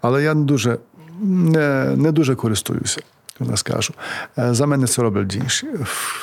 [0.00, 0.78] Але я не дуже
[1.20, 3.00] не, не дуже користуюся.
[3.40, 3.94] Я скажу.
[4.38, 5.66] Е, за мене це роблять інші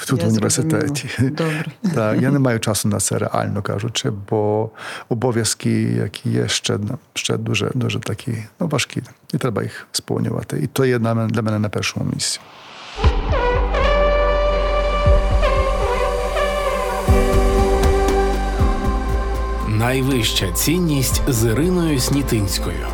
[0.08, 1.10] тут я в університеті.
[1.20, 1.66] Добре.
[1.96, 4.70] Так, Я не маю часу на це, реально кажучи, бо
[5.10, 6.80] обов'язки, які є, ще
[7.14, 10.60] ще дуже дуже такі ну, важкі, і треба їх сповнювати.
[10.64, 12.40] І то є для мене, для мене на першому місці.
[19.68, 22.88] Найвища цінність з Іриною Снітинською.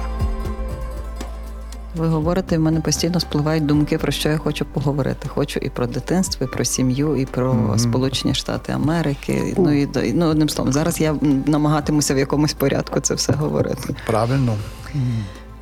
[1.97, 5.27] Ви говорите, в мене постійно спливають думки, про що я хочу поговорити.
[5.27, 7.77] Хочу і про дитинство, і про сім'ю, і про mm-hmm.
[7.77, 9.53] Сполучені Штати Америки.
[9.57, 13.95] Ну і ну, одним словом, зараз я намагатимуся в якомусь порядку це все говорити.
[14.07, 14.53] Правильно.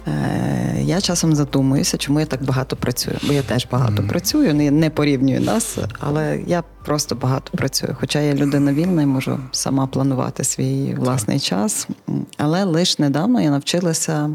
[0.07, 3.17] Е, я часом задумуюся, чому я так багато працюю.
[3.27, 4.07] Бо я теж багато mm.
[4.07, 7.95] працюю, не, не порівнюю нас, але я просто багато працюю.
[7.99, 11.87] Хоча я людина вільна і можу сама планувати свій власний час.
[12.37, 14.29] Але лише недавно я навчилася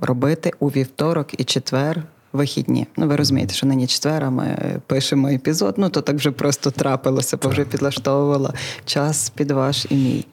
[0.00, 2.02] робити у вівторок і четвер.
[2.32, 2.86] Вихідні.
[2.96, 6.70] Ну, ви розумієте, що нині четвер, а ми пишемо епізод, ну то так вже просто
[6.70, 8.54] трапилося, бо вже підлаштовувала
[8.84, 10.26] час під ваш і мій.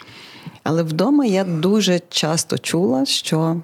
[0.63, 3.62] Але вдома я дуже часто чула, що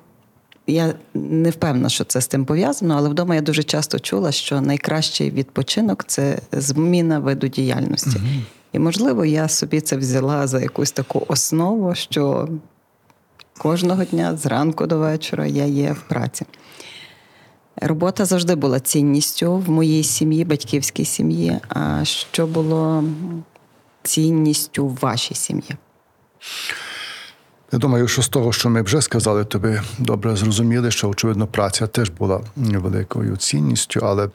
[0.68, 4.62] я не впевнена, що це з тим пов'язано, але вдома я дуже часто чула, що
[4.62, 8.22] найкращий відпочинок це зміна виду діяльності.
[8.74, 12.50] І, можливо, я собі це взяла за якусь таку основу, що
[13.58, 16.46] кожного дня зранку до вечора я є в праці.
[17.82, 21.58] Робота завжди була цінністю в моїй сім'ї, батьківській сім'ї.
[21.70, 23.04] А що було
[24.04, 25.76] цінністю в вашій сім'ї?
[27.72, 31.48] Я думаю, що з того, що ми вже сказали, то ви добре зрозуміли, що очевидно
[31.48, 34.30] праця теж була великою цінністю, але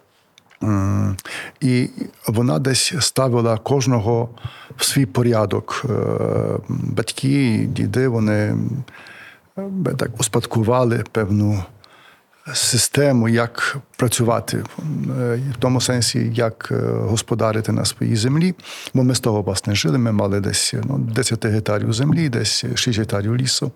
[1.60, 1.88] і
[2.26, 4.28] вона десь ставила кожного
[4.76, 5.84] в свій порядок.
[5.90, 5.94] Е,
[6.68, 8.56] батьки, діди, вони
[9.98, 11.64] так успадкували певну
[12.54, 18.54] систему, як працювати е, в тому сенсі, як е, господарити на своїй землі.
[18.94, 19.98] Бо ми з того власне жили.
[19.98, 23.72] Ми мали десь ну, 10 гектарів землі, десь 6 гектарів лісу.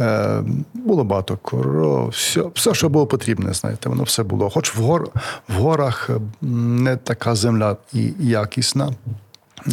[0.00, 0.42] Е,
[0.74, 4.50] Було багато коров, все, все, що було потрібне, знаєте, воно все було.
[4.50, 5.08] Хоч в, гор,
[5.48, 6.10] в горах
[6.42, 8.92] не така земля і якісна.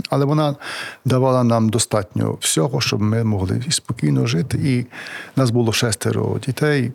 [0.10, 0.56] Але вона
[1.06, 4.60] давала нам достатньо всього, щоб ми могли спокійно жити.
[4.64, 4.86] І
[5.36, 6.92] нас було шестеро дітей.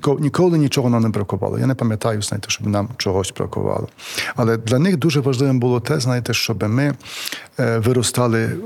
[0.00, 1.58] Ніколи нічого нам не бракувало.
[1.58, 3.88] Я не пам'ятаю, знаєте, щоб нам чогось бракувало.
[4.36, 6.94] Але для них дуже важливим було те, знаєте, щоб ми
[7.60, 8.56] е, виростали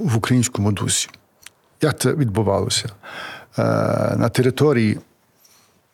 [0.00, 1.08] в українському дусі.
[1.82, 2.88] Як це відбувалося?
[3.58, 3.62] Е,
[4.16, 4.98] на території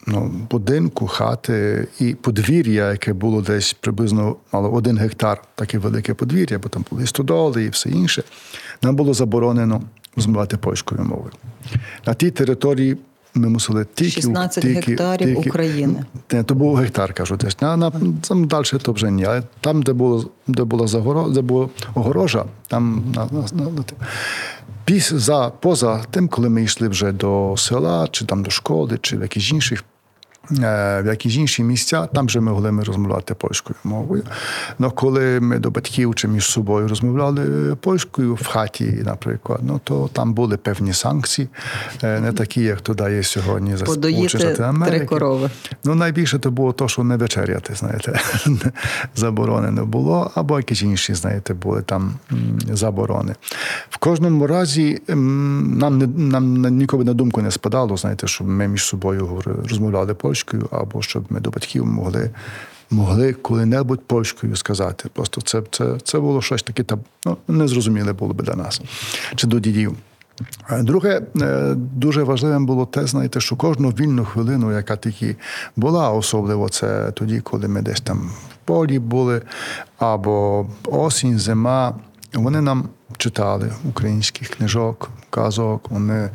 [0.07, 6.59] ну, будинку, хати і подвір'я, яке було десь приблизно мало один гектар, таке велике подвір'я,
[6.59, 8.23] бо там були стодоли і все інше.
[8.83, 9.83] Нам було заборонено
[10.17, 11.31] розмовляти польською мовою.
[12.07, 12.97] На тій території.
[13.39, 16.05] Ми мусили тільки 16 тільки, гектарів тільки, України.
[16.33, 17.61] Не, то був гектар, кажу, десь.
[17.61, 19.25] На, на, там далі то вже ні.
[19.25, 23.85] Але там, де було де була загоро, де була огорожа, там на, на, на,
[24.85, 29.17] піс, за, поза тим, коли ми йшли вже до села, чи там до школи, чи
[29.17, 29.85] в якихось інших
[30.51, 34.23] в якісь інші місця, там вже могли ми розмовляти польською мовою.
[34.79, 40.11] Але коли ми до батьків чи між собою розмовляли польською в хаті, наприклад, ну то
[40.13, 41.49] там були певні санкції,
[42.03, 43.85] е, не такі, як то дає сьогодні за
[44.69, 44.99] Америки.
[44.99, 45.51] Три корови.
[45.85, 48.21] Ну найбільше то було то, що не вечеряти, знаєте,
[49.17, 52.15] заборонено було, або якісь інші, знаєте, були там
[52.73, 53.35] заборони.
[53.91, 58.85] В кожному разі нам не нам ніколи на думку не спадало, знаєте, щоб ми між
[58.85, 62.31] собою розмовляли польською польською, або щоб ми до батьків могли
[62.91, 65.09] могли коли-небудь польською сказати.
[65.13, 68.81] Просто це це, це було щось таке там, ну, незрозуміле було би для нас
[69.37, 69.97] чи до дідів.
[70.81, 75.37] Друге, е, дуже важливим було те, знаєте, що кожну вільну хвилину, яка тільки
[75.77, 79.43] була, особливо це тоді, коли ми десь там в полі були,
[79.99, 81.95] або осінь, зима,
[82.35, 86.31] вони нам читали українських книжок, казок, вони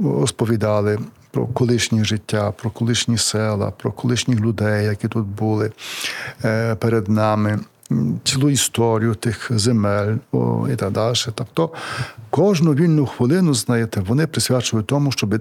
[0.00, 0.98] розповідали
[1.32, 5.72] про колишнє життя, про колишні села, про колишніх людей, які тут були
[6.44, 7.58] е, перед нами.
[8.24, 10.16] Цілу історію тих земель
[10.72, 11.14] і так далі.
[11.34, 11.70] Тобто
[12.30, 15.40] кожну вільну хвилину, знаєте, вони присвячують тому, щоб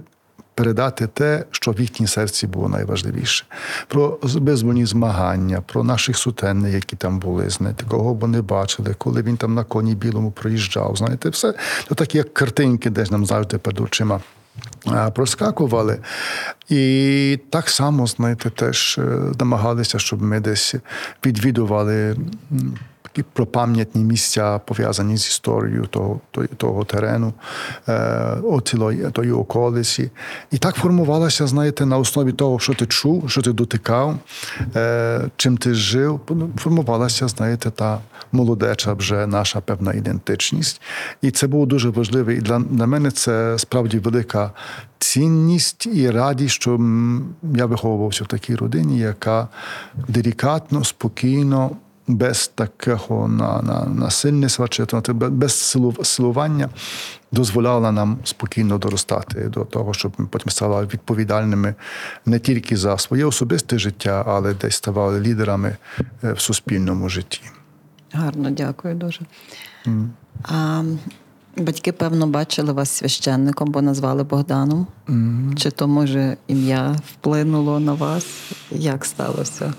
[0.56, 3.46] передати те, що в їхній серці було найважливіше.
[3.88, 9.38] Про безвольні змагання, про наших сутенних, які там були, знаєте, кого вони бачили, коли він
[9.38, 10.96] там на коні білому проїжджав.
[10.96, 11.54] Знаєте, все
[11.88, 14.22] то такі як картинки, десь нам завжди перед очима
[15.16, 16.00] проскакували.
[16.70, 19.02] І так само, знаєте, теж е,
[19.40, 20.76] намагалися, щоб ми десь
[21.26, 22.16] відвідували
[23.12, 26.22] такі пропам'ятні місця, пов'язані з історією того
[26.58, 27.34] того, терену,
[29.12, 30.12] тої околиці.
[30.52, 34.18] І так формувалося, знаєте, на основі того, що ти чув, що ти дотикав,
[35.36, 36.20] чим ти жив,
[36.58, 38.00] формувалася, знаєте, та
[38.32, 40.82] молодеча вже наша певна ідентичність.
[41.22, 42.32] І це було дуже важливо.
[42.32, 44.52] І для, для мене це справді велика.
[45.00, 46.72] Цінність і радість, що
[47.56, 49.48] я виховувався в такій родині, яка
[50.08, 51.72] делікатно, спокійно
[52.16, 55.56] без такого на, на, насильництва чи без
[56.04, 56.70] силування
[57.32, 61.76] дозволяла нам спокійно доростати до того, щоб ми потім стали відповідальними
[62.26, 65.78] не тільки за своє особисте життя, але десь ставали лідерами
[66.24, 67.42] е, в суспільному житті.
[68.12, 69.22] Гарно, дякую дуже.
[69.86, 70.08] Mm.
[70.44, 70.84] А
[71.58, 74.88] Батьки, певно, бачили вас священником, бо назвали Богданом.
[75.08, 75.56] Mm-hmm.
[75.56, 78.26] Чи то, може, ім'я вплинуло на вас?
[78.72, 79.74] Як сталося?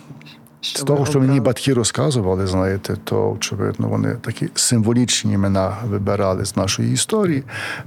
[0.62, 6.57] З того, що мені батьки розказували, знаєте, то очевидно вони такі символічні імена вибирали з
[6.57, 7.42] нашої історії.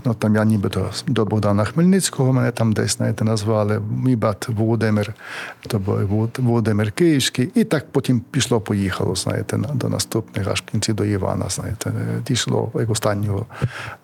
[0.05, 3.81] Ну там я нібито до Богдана Хмельницького мене там десь знаєте, назвали.
[4.03, 5.13] Мій брат Володимир,
[5.67, 5.81] то
[6.37, 11.49] Володимир Київський, і так потім пішло-поїхало, знаєте, до наступних аж в кінці до Івана.
[11.49, 11.93] Знаєте,
[12.27, 13.45] дійшло як останнього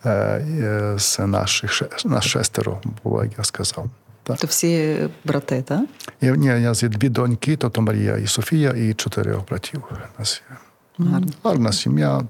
[0.05, 3.89] е, е, з наших нас шестеро було, як я сказав.
[4.23, 4.38] Так.
[4.38, 5.81] То всі брати, так?
[6.21, 9.84] Я, ні, я з дві доньки, то, то Марія і Софія, і чотирьох братів.
[10.19, 10.57] Нас є.
[11.05, 11.27] Гарна.
[11.43, 12.21] Гарна сім'я.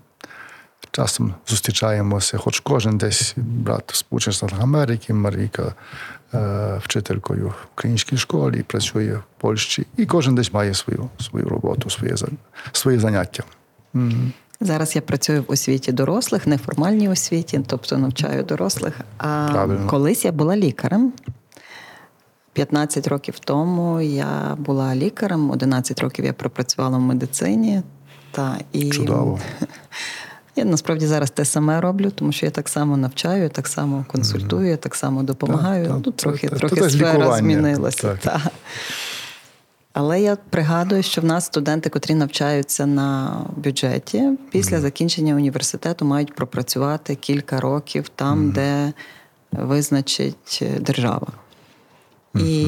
[0.92, 5.74] Часом зустрічаємося, хоч кожен десь брат Сполучених Штатах Америки, Марійка
[6.34, 11.90] е, вчителькою в українській школі, працює в Польщі, і кожен десь має свою свою роботу,
[11.90, 12.16] своє
[12.72, 13.44] своє заняття.
[14.62, 18.94] Зараз я працюю в освіті дорослих, неформальній освіті, тобто навчаю дорослих.
[19.18, 19.88] А Правильно.
[19.88, 21.14] колись я була лікарем.
[22.54, 27.82] 15 років тому я була лікарем, 11 років я пропрацювала в медицині.
[28.32, 29.40] Та, і Чудово.
[30.56, 34.74] Я насправді зараз те саме роблю, тому що я так само навчаю, так само консультую,
[34.74, 34.78] mm-hmm.
[34.78, 35.88] так само допомагаю.
[35.88, 38.02] Так, Тут трохи це, трохи сфера змінилася.
[38.02, 38.20] Так.
[38.20, 38.42] Та.
[39.94, 44.82] Але я пригадую, що в нас студенти, котрі навчаються на бюджеті, після mm-hmm.
[44.82, 48.54] закінчення університету мають пропрацювати кілька років там, mm-hmm.
[48.54, 48.94] де
[49.52, 51.28] визначить держава.
[52.36, 52.64] І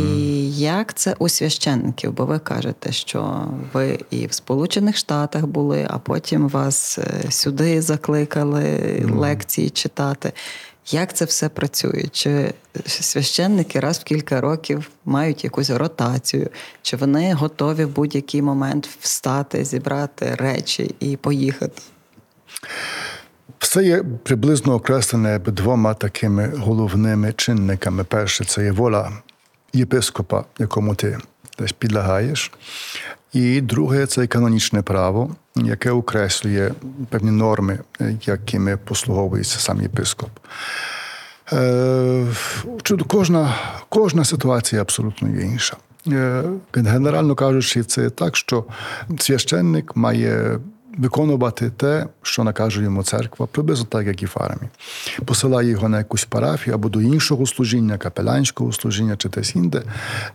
[0.58, 2.14] як це у священників?
[2.14, 7.82] Бо ви кажете, що ви і в Сполучених Штатах були, а потім вас е, сюди
[7.82, 8.80] закликали
[9.16, 10.34] лекції читати.
[10.92, 12.04] Як це все працює?
[12.12, 12.54] Чи
[12.86, 16.50] священники раз в кілька років мають якусь ротацію?
[16.82, 21.82] Чи вони готові в будь-який момент встати, зібрати речі і поїхати?
[23.60, 28.04] Все є приблизно окреслене двома такими головними чинниками.
[28.04, 29.12] Перше, це є воля
[29.74, 31.18] єпископа, якому ти
[31.60, 32.52] десь підлягаєш.
[33.34, 36.72] І друге це канонічне право, яке окреслює
[37.10, 37.80] певні норми,
[38.26, 40.30] якими послуговується сам єпископ.
[41.54, 42.26] Е,
[43.08, 43.56] кожна
[43.90, 45.78] кожна ситуація абсолютно є інша.
[46.08, 48.66] Е, генерально кажучи, це так, що
[49.20, 50.60] священник має
[50.98, 54.70] виконувати те, що накаже йому церква, приблизно так, як і в армії.
[55.26, 59.82] Посилає його на якусь парафію або до іншого служіння, капелянського служіння чи десь інде.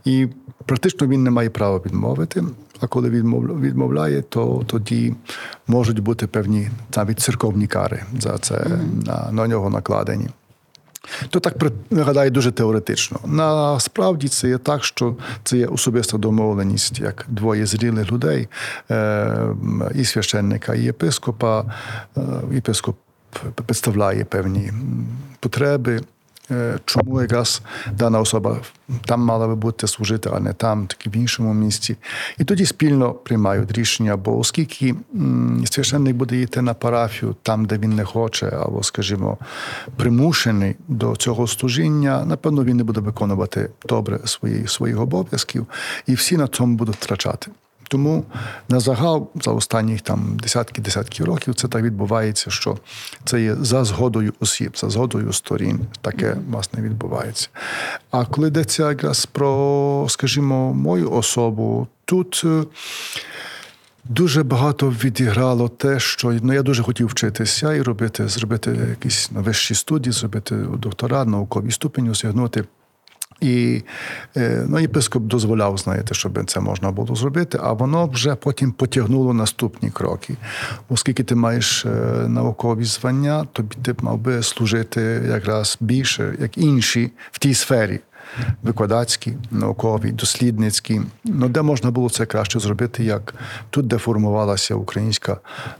[0.04, 0.28] І
[0.66, 2.44] практично він не має права відмовити.
[2.80, 5.14] А коли відмовляє, то тоді
[5.66, 8.66] можуть бути певні навіть церковні кари за це
[9.06, 10.28] на, на нього накладені.
[11.30, 11.54] То так
[11.90, 13.18] виглядає дуже теоретично.
[13.24, 18.48] Насправді це є так, що це є особиста домовленість, як двоє зрілих людей,
[18.90, 19.54] е,
[19.94, 21.64] і священника, і єпископа.
[22.16, 22.20] Е,
[22.52, 22.96] єпископ
[23.54, 24.72] представляє певні
[25.40, 26.00] потреби.
[26.50, 28.60] Е, чому якраз дана особа
[29.04, 31.96] там мала би бути служити, а не там, таки в іншому місці.
[32.38, 34.94] І тоді спільно приймають рішення, бо оскільки
[35.64, 39.38] священник буде йти на парафію там, де він не хоче, або, скажімо,
[39.96, 45.66] примушений до цього служіння, напевно, він не буде виконувати добре свої, своїх обов'язків,
[46.06, 47.50] і всі на цьому будуть втрачати.
[47.88, 48.24] Тому
[48.68, 52.78] на загал за останні там десятки-десятки років це так відбувається, що
[53.24, 55.80] це є за згодою осіб, за згодою сторін.
[56.00, 57.48] Таке власне відбувається.
[58.10, 62.42] А коли йдеться якраз про, скажімо, мою особу, тут.
[62.44, 62.64] Е,
[64.08, 69.74] дуже багато відіграло те, що ну, я дуже хотів вчитися і робити, зробити якісь вищі
[69.74, 72.64] студії, зробити докторат, науковий ступень осягнути.
[73.40, 73.82] І
[74.36, 79.34] е, ну, єпископ дозволяв, знаєте, щоб це можна було зробити, а воно вже потім потягнуло
[79.34, 80.36] наступні кроки.
[80.88, 81.88] Оскільки ти маєш е,
[82.28, 88.00] наукові звання, тобі ти мав би служити якраз більше, як інші в тій сфері
[88.62, 91.00] викладацькі, наукові, дослідницькі.
[91.24, 93.34] Ну, де можна було це краще зробити, як
[93.70, 95.38] тут, де формувалася українська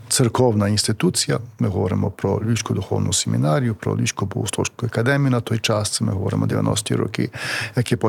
[0.08, 1.38] церковна інституція.
[1.58, 5.90] Ми говоримо про Львівську духовну семінарію, про Львівську богословську академію на той час.
[5.90, 7.30] Це ми говоримо 90-ті роки,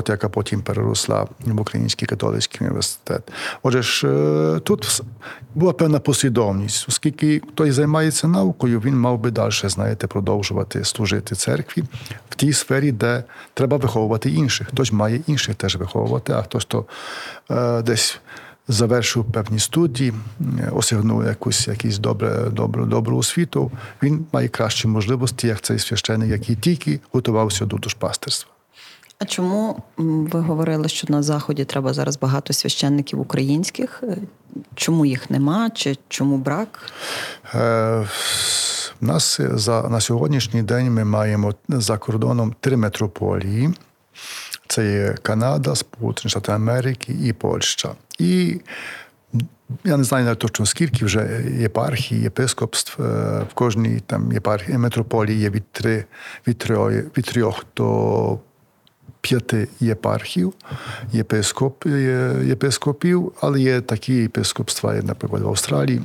[0.08, 3.32] яка потім переросла в Український католицький університет.
[3.64, 5.02] Отже ж, е, тут
[5.56, 11.84] була певна послідовність, оскільки хтось займається наукою, він мав би далі, знаєте, продовжувати служити церкві
[12.30, 13.24] в тій сфері, де
[13.54, 14.68] треба виховувати виховувати інших.
[14.68, 16.86] Хтось має інших теж виховувати, а хтось то
[17.52, 18.20] е, десь
[18.68, 20.14] завершив певні студії,
[20.72, 23.72] осягнув якусь якусь добре, добру, добру освіту.
[24.04, 28.52] Він має кращі можливості, як цей священик, який тільки готувався до душпастерства.
[29.20, 34.04] А чому ви говорили, що на заході треба зараз багато священників українських?
[34.04, 34.18] Е,
[34.76, 35.70] чому їх нема?
[35.70, 36.92] Чи чому брак?
[37.56, 38.08] Е,
[39.02, 43.70] нас за на сьогоднішній день ми маємо за кордоном три метрополії.
[44.68, 47.90] Це є Канада, Сполучені Штати Америки і Польща.
[48.20, 48.62] І
[49.84, 53.06] я не знаю точно скільки вже єпархій, єпископств е,
[53.52, 56.06] в кожній там єпархії метрополії є від три
[56.48, 58.40] від трьох, від трьох до
[59.22, 60.54] п'яти єпархів,
[61.12, 61.86] єпископ,
[62.44, 66.02] єпископів, але є такі єпископства, наприклад, в Австралії,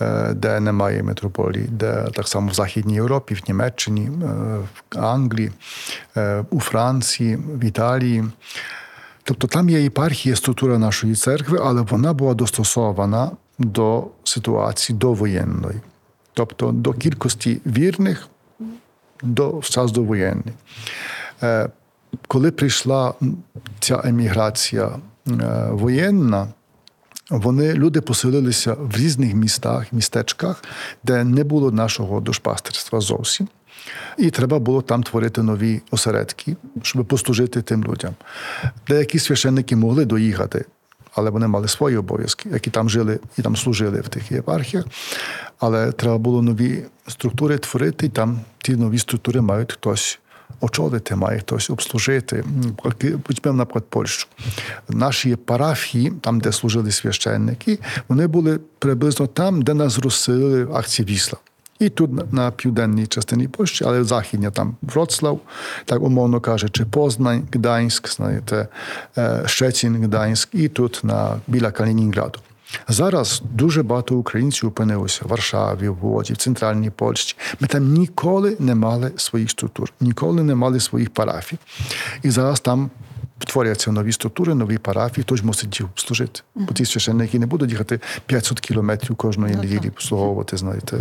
[0.00, 4.26] е, де немає митрополії, де так само в Західній Європі, в Німеччині, е,
[4.90, 5.52] в Англії,
[6.16, 8.24] е, у Франції, в Італії.
[9.22, 15.80] Тобто там є єпархія, структура нашої церкви, але вона була достосована до ситуації довоєнної,
[16.34, 18.28] тобто до кількості вірних
[19.22, 20.54] до час довоєнний
[22.28, 23.14] коли прийшла
[23.80, 26.48] ця еміграція е, воєнна,
[27.30, 30.64] вони люди поселилися в різних містах, містечках,
[31.04, 33.48] де не було нашого душпастерства зовсім.
[34.18, 38.14] І треба було там творити нові осередки, щоб послужити тим людям.
[38.88, 40.64] Деякі священники могли доїхати,
[41.14, 44.84] але вони мали свої обов'язки, які там жили і там служили в тих єпархіях.
[45.58, 50.18] Але треба було нові структури творити, і там ті нові структури мають хтось
[50.60, 52.44] очолити, має хтось обслужити.
[53.44, 54.28] Наприклад, Польщу.
[54.88, 57.78] Наші парафії, там, де служили священники,
[58.08, 61.38] вони були приблизно там, де нас розселили акції Вісла.
[61.78, 65.40] І тут на південній частині Польщі, але в західній там Вроцлав,
[65.84, 68.68] так умовно кажучи, Познань, Гданськ, знаєте,
[69.18, 72.38] е, Щецін, Гданськ, і тут на біля Калінінграду.
[72.88, 77.36] Зараз дуже багато українців опинилося в Варшаві, в Воді, в центральній Польщі.
[77.60, 81.58] Ми там ніколи не мали своїх структур, ніколи не мали своїх парафій.
[82.22, 82.90] І зараз там
[83.38, 86.40] творяться нові структури, нові парафії, хтось мусить їх обслужити.
[86.54, 90.96] Бо ті священники не будуть їхати 500 кілометрів кожної ну, неділі обслуговувати, знаєте,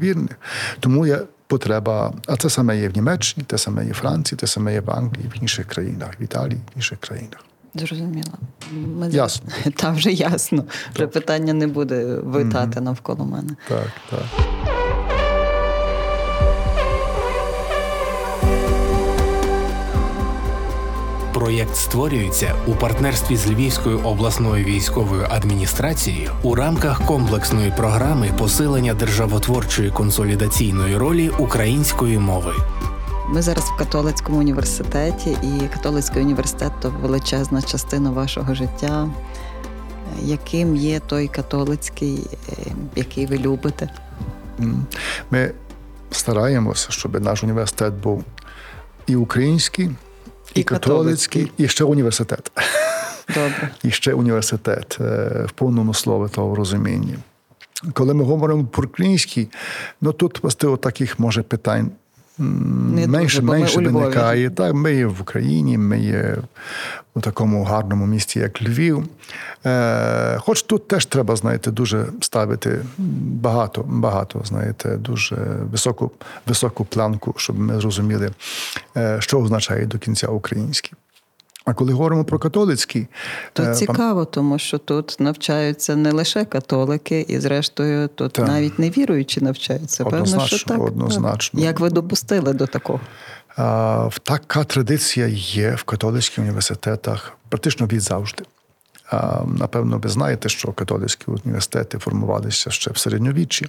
[0.00, 0.36] вірних.
[0.80, 4.46] Тому є потреба, а це саме є в Німеччині, те саме є в Франції, те
[4.46, 7.40] саме є в Англії, в інших країнах, в Італії, в інших країнах.
[7.74, 8.32] Зрозуміло.
[8.72, 9.50] Ми ясно.
[9.76, 10.64] Та вже ясно.
[10.94, 12.82] Вже питання не буде витати mm-hmm.
[12.82, 13.50] навколо мене.
[13.68, 14.24] Так, так.
[21.34, 29.90] Проєкт створюється у партнерстві з Львівською обласною військовою адміністрацією у рамках комплексної програми посилення державотворчої
[29.90, 32.52] консолідаційної ролі української мови.
[33.28, 39.08] Ми зараз в католицькому університеті, і католицький університет то величезна частина вашого життя.
[40.22, 42.52] Яким є той католицький, е,
[42.96, 43.88] який ви любите?
[45.30, 45.52] Ми
[46.10, 48.24] стараємося, щоб наш університет був
[49.06, 49.90] і український,
[50.54, 52.52] і, і католицький, католицький, і ще університет.
[53.28, 53.70] Добре.
[53.82, 55.04] І ще університет е,
[55.48, 57.18] в повному слові того розумінні.
[57.92, 59.48] Коли ми говоримо про український,
[60.00, 61.90] ну тут власне таких може питань
[62.38, 64.50] не менше дуже, менше виникає.
[64.50, 66.36] Так, ми є в Україні, ми є
[67.14, 69.04] у такому гарному місті, як Львів.
[69.66, 72.78] Е, Хоч тут теж треба, знаєте, дуже ставити
[73.42, 75.36] багато, багато, знаєте, дуже
[75.70, 76.10] високу
[76.46, 78.30] високу планку, щоб ми зрозуміли,
[78.96, 80.92] е, що означає до кінця український.
[81.64, 83.06] А коли говоримо про католицький,
[83.52, 88.48] то е, цікаво, тому що тут навчаються не лише католики, і зрештою тут так.
[88.48, 90.04] навіть невіруючі навчаються.
[90.04, 90.80] Однозначно, Певно, що так.
[90.80, 91.60] Однозначно.
[91.60, 93.00] Як ви допустили до такого?
[93.56, 98.44] А, Така традиція є в католицьких університетах практично від завжди.
[99.46, 103.66] Напевно, ви знаєте, що католицькі університети формувалися ще в середньовіччі,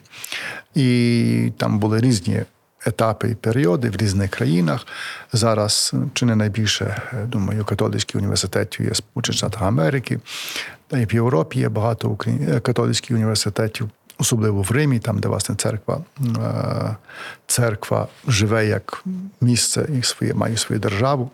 [0.75, 2.43] і там були різні
[2.85, 4.87] етапи і періоди в різних країнах.
[5.33, 10.19] Зараз чи не найбільше, е, думаю, католицьких університетів є Сполучених Штатах Америки,
[10.87, 12.17] та і в Європі є багато.
[12.27, 13.89] Е, католицьких університетів.
[14.17, 16.95] Особливо в Римі, там, де власне церква е,
[17.47, 19.03] церква живе як
[19.41, 21.31] місце і своє, має свою державу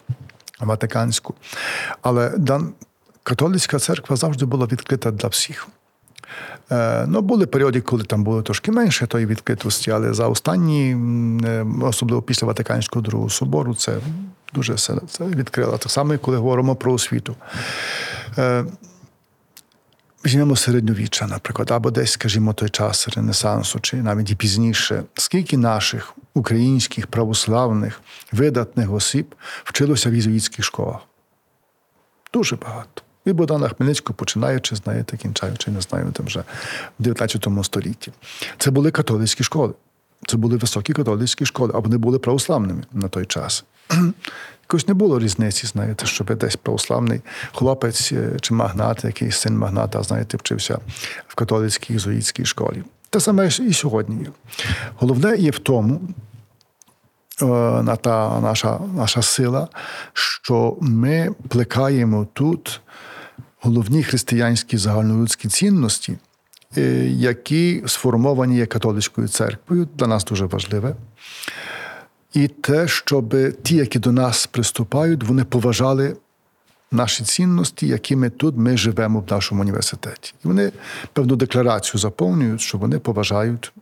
[0.60, 1.34] Ватиканську.
[2.02, 2.32] Але
[3.24, 5.68] католицька церква завжди була відкрита для всіх.
[6.72, 10.98] Е, ну, були періоди, коли там було трошки менше тої відкритості, але за останні,
[11.46, 13.98] е, особливо після Ватиканського другого собору, це
[14.54, 15.78] дуже це відкрило.
[15.78, 17.36] Так само, коли говоримо про освіту.
[18.38, 18.66] Е,
[20.26, 26.16] візьмемо середньовіччя, наприклад, або десь, скажімо, той час Ренесансу, чи навіть і пізніше, скільки наших
[26.34, 28.02] українських православних
[28.32, 31.00] видатних осіб вчилося в єзуїтських школах?
[32.34, 33.02] Дуже багато.
[33.26, 36.40] Від Богдана Хмельницького, починаючи, знаєте, кінчаючи, не знаю, там вже
[37.00, 38.12] в 19 столітті.
[38.58, 39.74] Це були католицькі школи.
[40.28, 43.66] Це були високі католицькі школи, а вони були православними на той час.
[44.64, 47.22] Якось не було різниці, знаєте, щоб десь православний
[47.54, 50.80] хлопець е, чи магнат, якийсь син магната, знаєте, вчився
[51.28, 52.84] в католицькій єзуїтській школі.
[53.10, 54.30] Те саме і сьогодні.
[55.00, 56.02] Головне є в тому,
[57.42, 57.46] Е,
[57.84, 59.68] на та наша, наша сила,
[60.14, 62.82] що ми плекаємо тут
[63.62, 66.18] головні християнські загальнолюдські цінності,
[66.78, 70.96] е, які сформовані є католицькою церквою, для нас дуже важливе.
[72.34, 76.16] І те, щоб ті, які до нас приступають, вони поважали
[76.92, 80.34] наші цінності, якими тут ми живемо в нашому університеті.
[80.46, 80.72] І вони
[81.14, 83.74] певну декларацію заповнюють, що вони поважають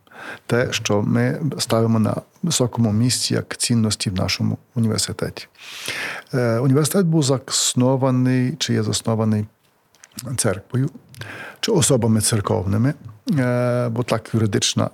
[0.46, 5.48] те, що ми ставимо на високому місці як цінності в нашому університеті.
[6.34, 9.46] Е, університет був заснований чи є заснований
[10.38, 10.90] церквою
[11.60, 12.94] чи особами церковними,
[13.40, 14.90] е, бо так юридична.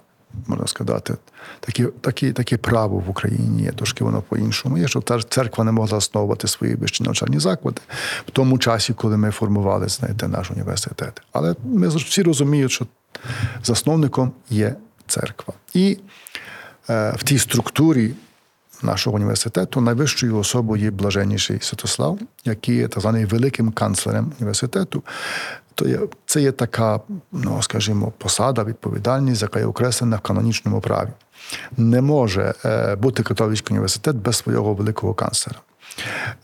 [0.48, 1.16] Можна сказати,
[1.60, 4.78] таке такі, такі право в Україні є, трошки воно по-іншому.
[4.78, 7.82] Є, що церква не могла основувати свої вищі навчальні заклади
[8.28, 11.22] в тому часі, коли ми формували знаєте, наш університет.
[11.32, 12.88] Але ми всі розуміють, що
[13.64, 14.76] засновником є
[15.08, 15.54] церква.
[15.74, 15.98] І
[16.90, 18.14] е, в тій структурі
[18.84, 25.04] нашого університету найвищою особою є блаженніший Святослав, який є так званий великим канцлером університету.
[25.76, 27.00] То є, Це є така,
[27.32, 31.10] ну скажімо, посада, відповідальність, яка є окреслена в канонічному праві.
[31.78, 35.60] Не може е, бути католицький університет без свого великого канцлера.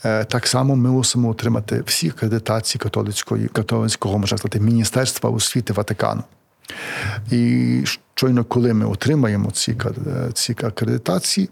[0.05, 6.23] Е, так само ми мусимо отримати всі акредитації католицької, католицького можна сказати, Міністерства освіти Ватикану.
[7.31, 7.83] І
[8.19, 9.75] щойно, коли ми отримаємо ці
[10.33, 11.49] ці акредитації,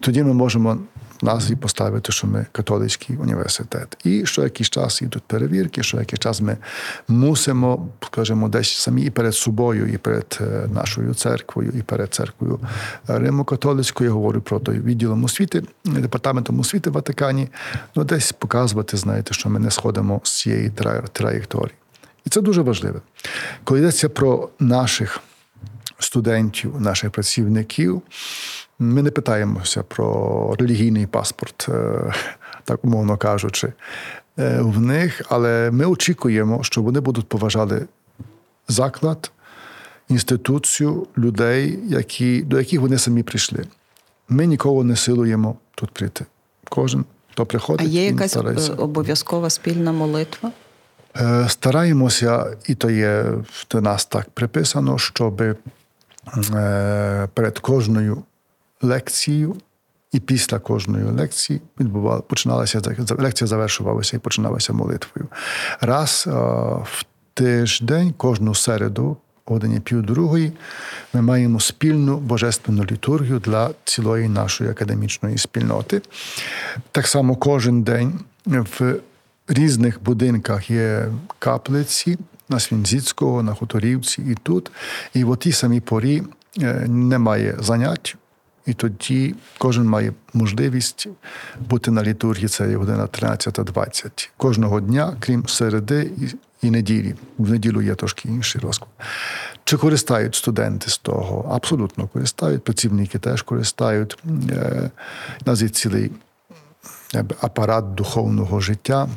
[0.00, 0.78] тоді ми можемо
[1.22, 3.98] назві поставити, що ми католицький університет.
[4.04, 6.56] І що якийсь час йдуть перевірки, що якийсь час ми
[7.08, 12.60] мусимо, скажімо, десь самі і перед собою, і перед е, нашою церквою, і перед церквою
[13.08, 17.48] Римо-католицькою, я говорю про той відділом освіти, департаментом освіти в Ватикані,
[17.96, 20.70] ну десь показувати, знаєте, що ми не сходимо з цієї
[21.12, 21.74] траєкторії.
[22.26, 23.00] І це дуже важливо.
[23.64, 25.20] Коли йдеться про наших
[26.04, 28.02] студентів, наших працівників,
[28.78, 32.12] ми не питаємося про релігійний паспорт, е,
[32.64, 33.72] так умовно кажучи,
[34.38, 37.86] е, в них, але ми очікуємо, що вони будуть поважати
[38.68, 39.30] заклад,
[40.08, 43.64] інституцію людей, які, до яких вони самі прийшли.
[44.28, 46.26] Ми нікого не силуємо тут прийти.
[46.68, 47.86] Кожен то приходить.
[47.86, 48.72] А є якась старається.
[48.72, 50.52] е, обов'язкова спільна молитва?
[51.48, 53.24] Стараємося, і то є
[53.70, 55.56] до нас так приписано, щоб е,
[57.34, 58.22] перед кожною
[58.82, 59.56] лекцією
[60.12, 62.80] і після кожної лекції відбувала, починалася
[63.18, 65.28] лекція завершувалася і починалася молитвою.
[65.80, 66.30] Раз е,
[66.84, 67.04] в
[67.34, 70.52] тиждень, кожну середу, годині пів другої,
[71.14, 76.02] ми маємо спільну божественну літургію для цілої нашої академічної спільноти.
[76.92, 78.94] Так само кожен день в
[79.48, 81.08] різних будинках є
[81.38, 82.18] каплиці
[82.52, 84.70] на Свінзіцького, на Хуторівці і тут.
[85.14, 86.22] І в тій самій порі
[86.86, 88.16] немає занять.
[88.66, 91.08] І тоді кожен має можливість
[91.60, 94.30] бути на літургії, це є година 13.20.
[94.36, 96.10] Кожного дня, крім середи
[96.62, 97.14] і, неділі.
[97.38, 98.90] В неділю є трошки інший розклад.
[99.64, 101.52] Чи користають студенти з того?
[101.54, 104.18] Абсолютно користають, працівники теж користають.
[105.46, 106.10] У цілий
[107.40, 109.08] апарат духовного життя.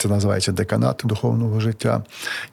[0.00, 2.02] Це називається деканат духовного життя,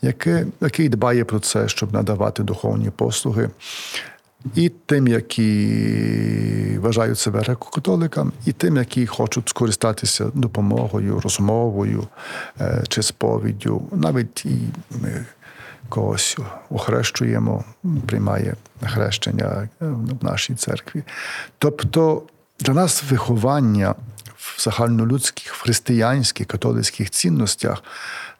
[0.01, 3.49] який, який дбає про це, щоб надавати духовні послуги
[4.55, 12.07] і тим, які вважають себе греко-католиками, і тим, які хочуть скористатися допомогою, розмовою
[12.61, 13.81] е, чи сповіддю.
[13.91, 15.25] Навіть і ми
[15.89, 16.37] когось
[16.69, 17.63] охрещуємо,
[18.07, 19.85] приймає хрещення е,
[20.21, 21.03] в нашій церкві.
[21.57, 22.21] Тобто
[22.59, 23.95] для нас виховання
[24.58, 27.84] в загальнолюдських, в християнських, католицьких цінностях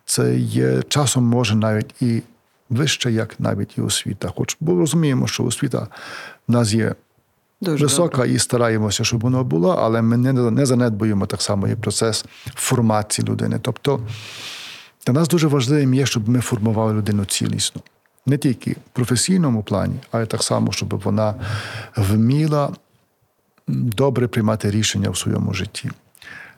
[0.06, 2.22] це є часом може навіть і
[2.70, 4.34] вище, як навіть і освіта.
[4.38, 5.88] Хоч бо розуміємо, що освіта
[6.48, 6.96] в нас є
[7.62, 8.32] Дуже висока добре.
[8.32, 13.28] і стараємося, щоб воно було, але ми не, не занедбуємо так само і процес формації
[13.28, 13.60] людини.
[13.62, 14.00] Тобто
[15.06, 17.82] для нас дуже важливим є, щоб ми формували людину цілісно.
[18.26, 21.36] Не тільки в професійному плані, але так само, щоб вона
[21.98, 22.70] вміла
[23.68, 25.90] добре приймати рішення в своєму житті.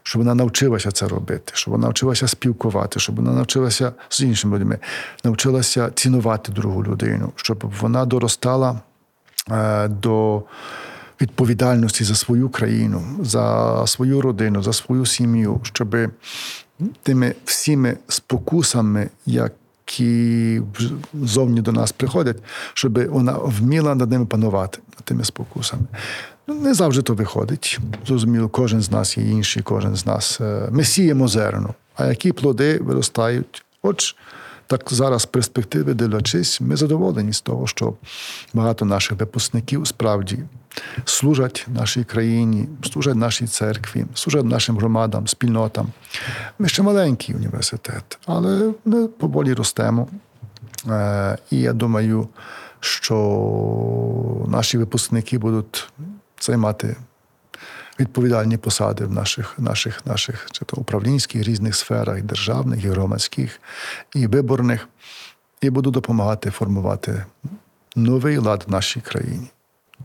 [0.04, 4.80] Щоб вона навчилася це робити, щоб вона навчилася спілкувати, щоб вона навчилася з іншими людьми,
[5.24, 8.80] навчилася цінувати другу людину, щоб вона доростала
[9.52, 10.44] е, до
[11.22, 15.96] відповідальності за свою країну, за свою родину, за свою сім'ю, щоб
[17.04, 20.62] тими всіми спокусами, які
[21.14, 22.38] зовні до нас приходять,
[22.74, 25.84] щоб вона вміла над ними панувати, над тими спокусами.
[26.50, 27.80] Ну, не завжди то виходить.
[28.08, 30.42] Зрозуміло, кожен з нас є інший, кожен з нас.
[30.42, 33.66] е, Ми сіємо зерно, а які плоди виростають?
[33.82, 34.16] От
[34.68, 37.94] так зараз з перспективи дивлячись, ми задоволені з того, що
[38.54, 40.40] багато наших випускників справді
[41.06, 45.88] служать нашій країні, служать нашій церкві, служать нашим громадам, спільнотам.
[46.60, 50.08] Ми ще маленький університет, але ми поволі ростемо.
[50.88, 52.28] Е, І я думаю,
[52.80, 53.16] що
[54.48, 55.88] наші випускники будуть
[56.42, 56.96] займати
[58.00, 63.62] відповідальні посади в наших, наших, наших чи то управлінських різних сферах, державних, і громадських,
[64.16, 64.88] і виборних,
[65.62, 67.26] і будуть допомагати формувати
[67.96, 69.48] новий лад в нашій країні.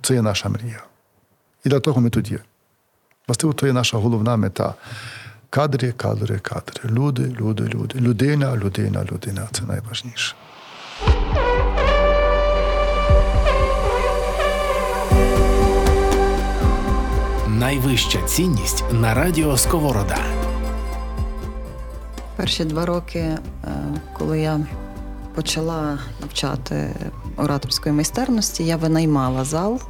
[0.02, 0.84] Це є наша мрія.
[1.64, 2.38] І для того ми тут є.
[3.28, 4.74] Власне, то є наша головна мета.
[5.50, 6.90] Кадри, кадри, кадри.
[6.90, 7.98] Люди, люди, люди.
[7.98, 9.48] Людина, людина, людина.
[9.52, 10.34] Це найважніше.
[17.58, 20.18] Найвища цінність на радіо Сковорода.
[22.36, 23.38] Перші два роки, е,
[24.18, 24.60] коли я
[25.34, 26.94] почала навчати
[27.36, 29.80] ораторської майстерності, я винаймала зал.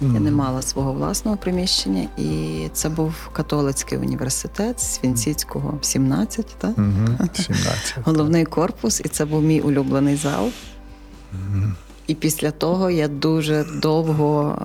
[0.00, 6.78] Я не мала свого власного приміщення, і це був католицький університет Свінціцького 17, так?
[6.78, 7.28] Угу.
[7.34, 7.96] 17.
[8.04, 10.50] головний корпус, і це був мій улюблений зал.
[12.06, 14.58] І після того я дуже довго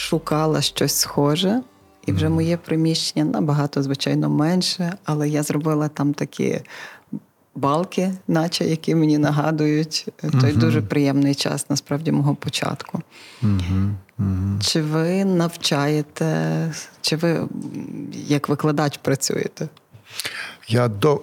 [0.00, 1.62] шукала щось схоже,
[2.06, 6.60] і вже моє приміщення набагато, звичайно, менше, але я зробила там такі
[7.54, 13.00] балки, наче які мені нагадують е, той дуже приємний час, насправді, мого початку.
[14.60, 17.48] Чи ви навчаєте, чи ви
[18.26, 19.68] як викладач працюєте?
[20.68, 21.20] Я до,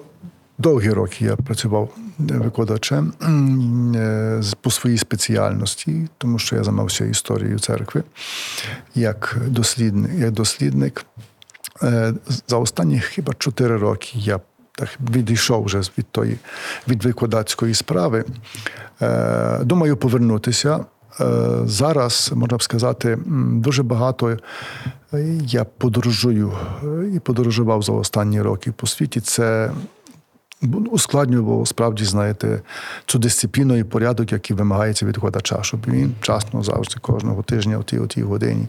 [0.57, 3.13] довгі роки я працював викладачем
[3.95, 8.03] е, по своїй спеціальності, тому що я займався історією церкви
[8.95, 10.11] як дослідник.
[10.19, 11.05] Як дослідник.
[11.83, 12.13] Е,
[12.47, 14.39] За останні хіба чотири роки я
[14.71, 16.37] так відійшов вже від тої
[16.87, 18.25] від викладацької справи.
[19.01, 20.85] Е, Думаю, повернутися.
[21.21, 21.25] Е,
[21.65, 23.17] Зараз можна б сказати,
[23.53, 24.37] дуже багато е,
[25.41, 26.53] я подорожую
[26.83, 29.21] е, і подорожував за останні роки по світі.
[29.21, 29.71] Це
[30.91, 32.61] ускладнював справді, знаєте,
[33.05, 37.83] цю дисципліну і порядок, який вимагається від викладача, щоб він вчасно завжди кожного тижня, о
[37.83, 38.67] тій, о тій годині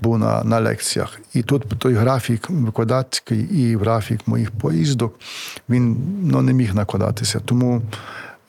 [0.00, 1.20] був на на лекціях.
[1.34, 5.14] І тут той графік викладацький і графік моїх поїздок
[5.68, 7.40] він ну, не міг накладатися.
[7.44, 7.82] Тому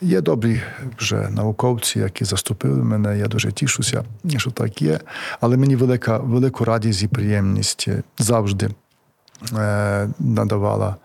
[0.01, 0.61] є добрі
[0.97, 3.17] вже науковці, які заступили мене.
[3.17, 4.03] Я дуже тішуся,
[4.37, 4.99] що так є.
[5.41, 7.87] Але мені велика велику радість і приємність
[8.17, 8.69] завжди
[9.57, 10.95] е, надавала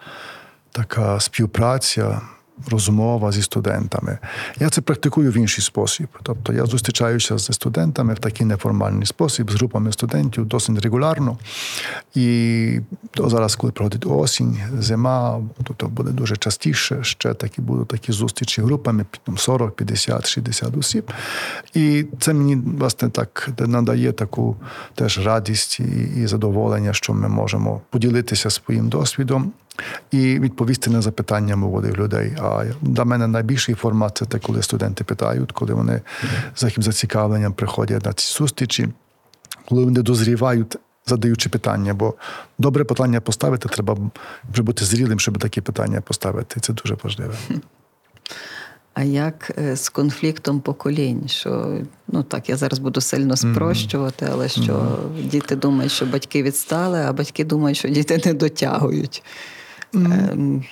[0.77, 2.21] така співпраця
[2.71, 4.19] розмова зі студентами.
[4.61, 6.09] Я це практикую в інший спосіб.
[6.23, 11.39] Тобто я зустрічаюся зі студентами в такий неформальний спосіб, з групами студентів досить регулярно.
[12.15, 12.81] І
[13.17, 15.41] зараз, коли проходить осінь, зима,
[15.77, 19.07] то буде дуже частіше, ще такі будуть такі зустрічі групами,
[19.37, 21.13] 40, 50, 60 осіб.
[21.75, 24.57] І це мені власне так надає таку
[24.95, 25.81] теж радість
[26.17, 29.53] і задоволення, що ми можемо поділитися своїм досвідом
[30.11, 32.37] і відповісти на запитання молодих людей.
[32.41, 36.01] А для мене найбільший формат це те, коли студенти питають, коли вони
[36.55, 38.89] з яким зацікавленням приходять на ці зустрічі,
[39.69, 40.77] коли вони дозрівають.
[41.09, 42.15] Задаючи питання, бо
[42.59, 43.97] добре питання поставити, треба
[44.53, 46.61] вже бути зрілим, щоб такі питання поставити.
[46.61, 47.33] Це дуже важливо.
[48.97, 51.29] А як е, з конфліктом поколінь?
[51.29, 55.29] Що ну так я зараз буду сильно спрощувати, але що mm-hmm.
[55.29, 59.23] діти думають, що батьки відстали, а батьки думають, що діти не дотягують.
[59.95, 60.65] Ем,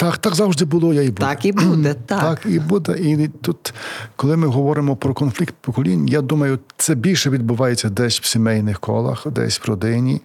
[0.00, 1.20] так, так завжди було, я і буде.
[1.20, 2.20] Так і буде, так.
[2.20, 2.98] Так і буде.
[2.98, 3.74] І тут,
[4.16, 9.26] коли ми говоримо про конфлікт поколінь, я думаю, це більше відбувається десь в сімейних колах,
[9.26, 10.20] десь в родині.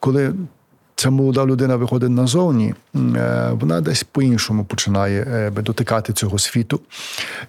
[0.00, 0.34] Коли
[0.94, 5.26] ця молода людина виходить назовні, е, вона десь по-іншому починає
[5.56, 6.80] е, дотикати цього світу.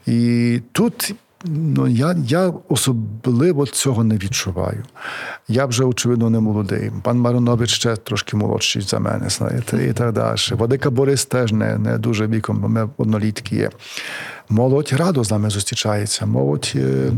[0.07, 4.83] І тут Ну, я я особливо цього не відчуваю.
[5.47, 6.91] Я вже, очевидно, не молодий.
[7.03, 10.38] Пан Маринович ще трошки молодший за мене, знаєте, і так далі.
[10.51, 13.69] Водика Борис теж не не дуже віком, бо ми однолітки є.
[14.49, 16.25] Молодь радо з нами зустрічається.
[16.25, 17.11] Молодь е,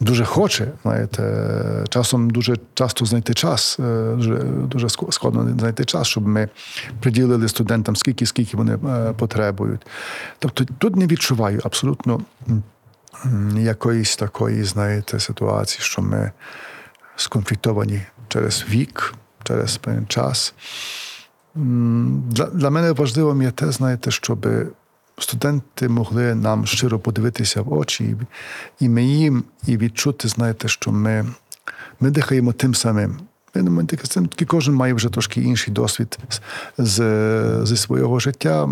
[0.00, 6.26] дуже хоче, знаєте, часом дуже часто знайти час, е, дуже дуже складно знайти час, щоб
[6.26, 6.48] ми
[7.00, 9.80] приділили студентам скільки, скільки вони е, потребують.
[10.38, 12.20] Тобто тут не відчуваю абсолютно
[13.56, 16.32] якоїсь такої, знаєте, ситуації, що ми
[17.16, 20.54] сконфліктовані через вік, через певний час.
[21.54, 24.46] Для для мене важливим є те, знаєте, щоб
[25.18, 28.16] студенти могли нам щиро подивитися в очі,
[28.80, 31.26] і ми їм і відчути, знаєте, що ми
[32.00, 33.20] ми дихаємо тим самим.
[33.54, 36.18] Ми тільки кожен має вже трошки інший досвід
[36.78, 38.68] з, зі свого життя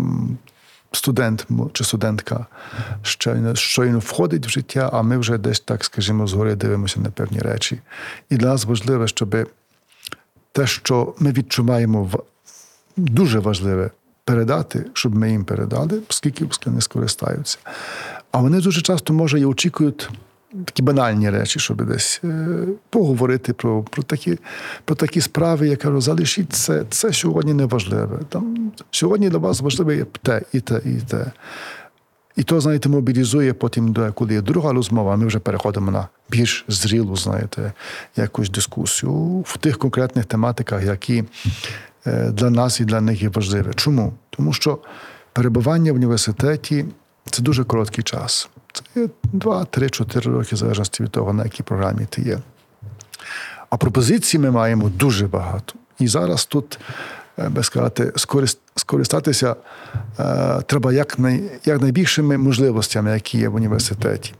[0.91, 2.45] студент чи студентка
[3.01, 7.39] щойно, щойно входить в життя, а ми вже десь так, скажімо, згори дивимося на певні
[7.39, 7.79] речі.
[8.29, 9.49] І для нас важливо, щоб
[10.51, 12.09] те, що ми відчуваємо,
[12.97, 13.91] дуже важливе
[14.25, 17.57] передати, щоб ми їм передали, оскільки вони скористаються.
[18.31, 20.09] А вони дуже часто, може, і очікують
[20.65, 22.47] такі банальні речі, щоб десь е,
[22.89, 24.37] поговорити про про, такі
[24.85, 28.19] про такі справи, я кажу, залишіть це, це сьогодні не важливе.
[28.29, 31.31] Там, Сьогодні для вас важливе те, і те, і те.
[32.35, 37.15] І то, знаєте, мобілізує потім, коли є друга розмова, ми вже переходимо на більш зрілу,
[37.15, 37.73] знаєте,
[38.15, 41.23] якусь дискусію в тих конкретних тематиках, які
[42.07, 43.67] е, для нас і для них є важливі.
[43.75, 44.13] Чому?
[44.29, 44.79] Тому що
[45.33, 46.85] перебування в університеті
[47.25, 48.49] це дуже короткий час.
[48.73, 52.39] Це 2-3-4 роки, в залежності від того, на якій програмі ти є.
[53.69, 55.73] А пропозицій ми маємо дуже багато.
[55.99, 56.79] І зараз тут,
[57.39, 58.13] е, би сказати,
[58.75, 59.55] скористатися
[60.19, 64.33] е, треба якнай, якнайбільшими можливостями, які є в університеті.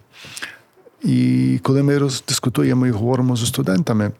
[1.03, 4.11] І коли ми роздискутуємо і говоримо з студентами,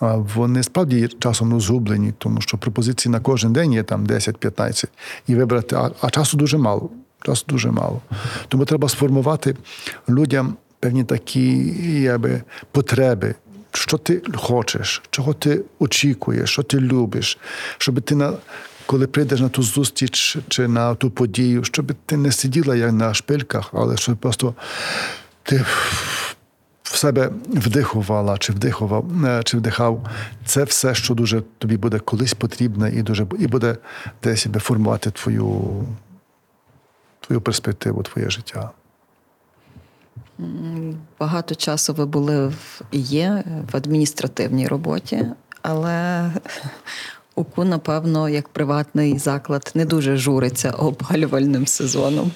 [0.00, 4.84] вони справді часом розгублені, тому що пропозиції на кожен день є там 10-15
[5.26, 6.90] і вибрати, а часу дуже мало.
[7.22, 8.00] Часу дуже мало.
[8.48, 9.56] Тому треба сформувати
[10.08, 12.42] людям певні такі якби,
[12.72, 13.34] потреби.
[13.72, 17.38] Що ти хочеш, чого ти очікуєш, що ти любиш,
[17.78, 18.32] щоб ти на
[18.86, 23.14] коли прийдеш на ту зустріч чи на ту подію, щоб ти не сиділа як на
[23.14, 24.54] шпильках, але щоб просто
[25.42, 25.64] ти
[26.82, 30.06] в себе вдихувала, чи вдихував, е, чи вдихав
[30.44, 33.76] це все, що дуже тобі буде колись потрібне, і дуже і буде
[34.22, 35.70] десь формувати твою
[37.28, 38.70] твою перспективу, твоє життя?
[41.20, 45.26] Багато часу ви були в є в адміністративній роботі,
[45.62, 46.30] але
[47.34, 52.32] УКУ, напевно, як приватний заклад, не дуже журиться опалювальним сезоном.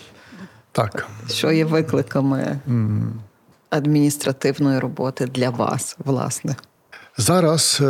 [0.72, 1.08] Так.
[1.28, 2.60] Що є викликами
[3.70, 6.56] адміністративної роботи для вас, власне?
[7.16, 7.84] Зараз е,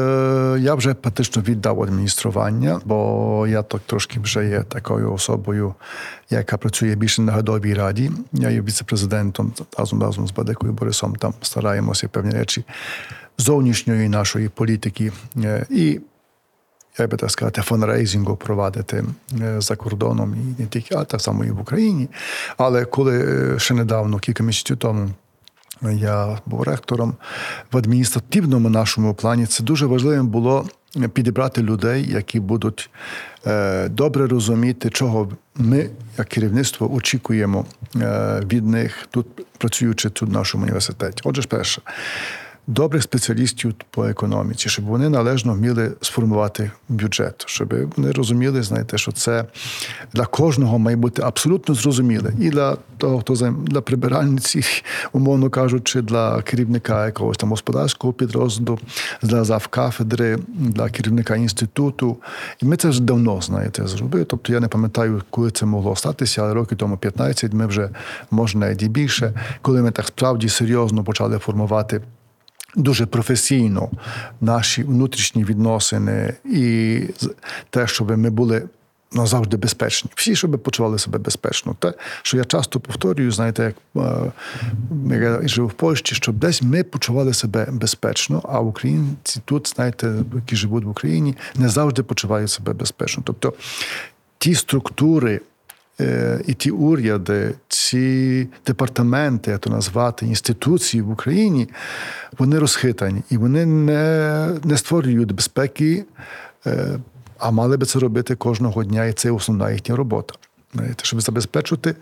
[0.60, 5.74] я вже практично віддав адміністрування, бо я так трошки вже є такою особою,
[6.30, 8.10] яка працює більше на гадовій раді.
[8.32, 11.16] Я є віце-президентом разом разом з Бадекою Борисом.
[11.16, 12.64] Там стараємося певні речі
[13.38, 15.12] зовнішньої нашої політики
[15.70, 16.00] і.
[16.98, 19.04] Я би так сказати, фонрейзингу провадити
[19.58, 22.08] за кордоном і не тільки, а так само і в Україні.
[22.56, 25.10] Але коли ще недавно, кілька місяців тому,
[25.92, 27.14] я був ректором
[27.72, 29.46] в адміністративному нашому плані.
[29.46, 30.66] Це дуже важливим було
[31.12, 32.90] підібрати людей, які будуть
[33.46, 37.66] е, добре розуміти, чого ми, як керівництво, очікуємо
[37.96, 39.26] е, від них тут,
[39.58, 41.22] працюючи тут в нашому університеті.
[41.24, 41.82] Отже, перше
[42.66, 49.12] добрих спеціалістів по економіці, щоб вони належно вміли сформувати бюджет, щоб вони розуміли, знаєте, що
[49.12, 49.44] це
[50.12, 52.32] для кожного має бути абсолютно зрозуміле.
[52.40, 54.62] І для того, хто для прибиральниці,
[55.12, 58.78] умовно кажучи, для керівника якогось там господарського підрозділу,
[59.22, 62.16] для завкафедри, для керівника інституту.
[62.62, 64.24] І ми це вже давно знаєте зробили.
[64.24, 67.90] Тобто я не пам'ятаю, коли це могло статися, але роки тому 15 ми вже
[68.30, 69.32] може навіть і більше,
[69.62, 72.00] коли ми так справді серйозно почали формувати
[72.76, 73.90] дуже професійно
[74.40, 77.00] наші внутрішні відносини і
[77.70, 78.62] те, щоб ми були
[79.14, 80.10] назавжди безпечні.
[80.14, 81.76] Всі, щоб почували себе безпечно.
[81.78, 84.06] Те, що я часто повторюю, знаєте, як
[85.12, 90.14] е, я жив в Польщі, щоб десь ми почували себе безпечно, а українці тут, знаєте,
[90.34, 93.22] які живуть в Україні, не завжди почувають себе безпечно.
[93.26, 93.54] Тобто
[94.38, 95.40] ті структури.
[96.00, 101.68] Е, і ті уряди, ці департаменти, як то назвати, інституції в Україні,
[102.38, 106.04] вони розхитані і вони не не створюють безпеки,
[106.66, 106.98] е,
[107.38, 110.34] а мали би це робити кожного дня, і це основна їхня робота.
[111.02, 111.94] Щоб забезпечити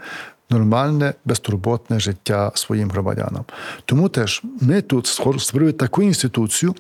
[0.50, 3.44] нормальне, безтурботне життя своїм громадянам.
[3.84, 5.06] Тому теж ми тут
[5.38, 6.74] створили таку інституцію,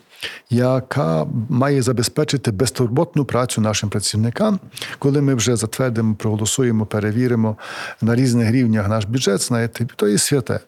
[0.50, 4.60] яка має забезпечити безтурботну працю нашим працівникам,
[4.98, 7.56] коли ми вже затвердимо, проголосуємо, перевіримо
[8.02, 10.60] на різних рівнях наш бюджет, знаєте, то є святе.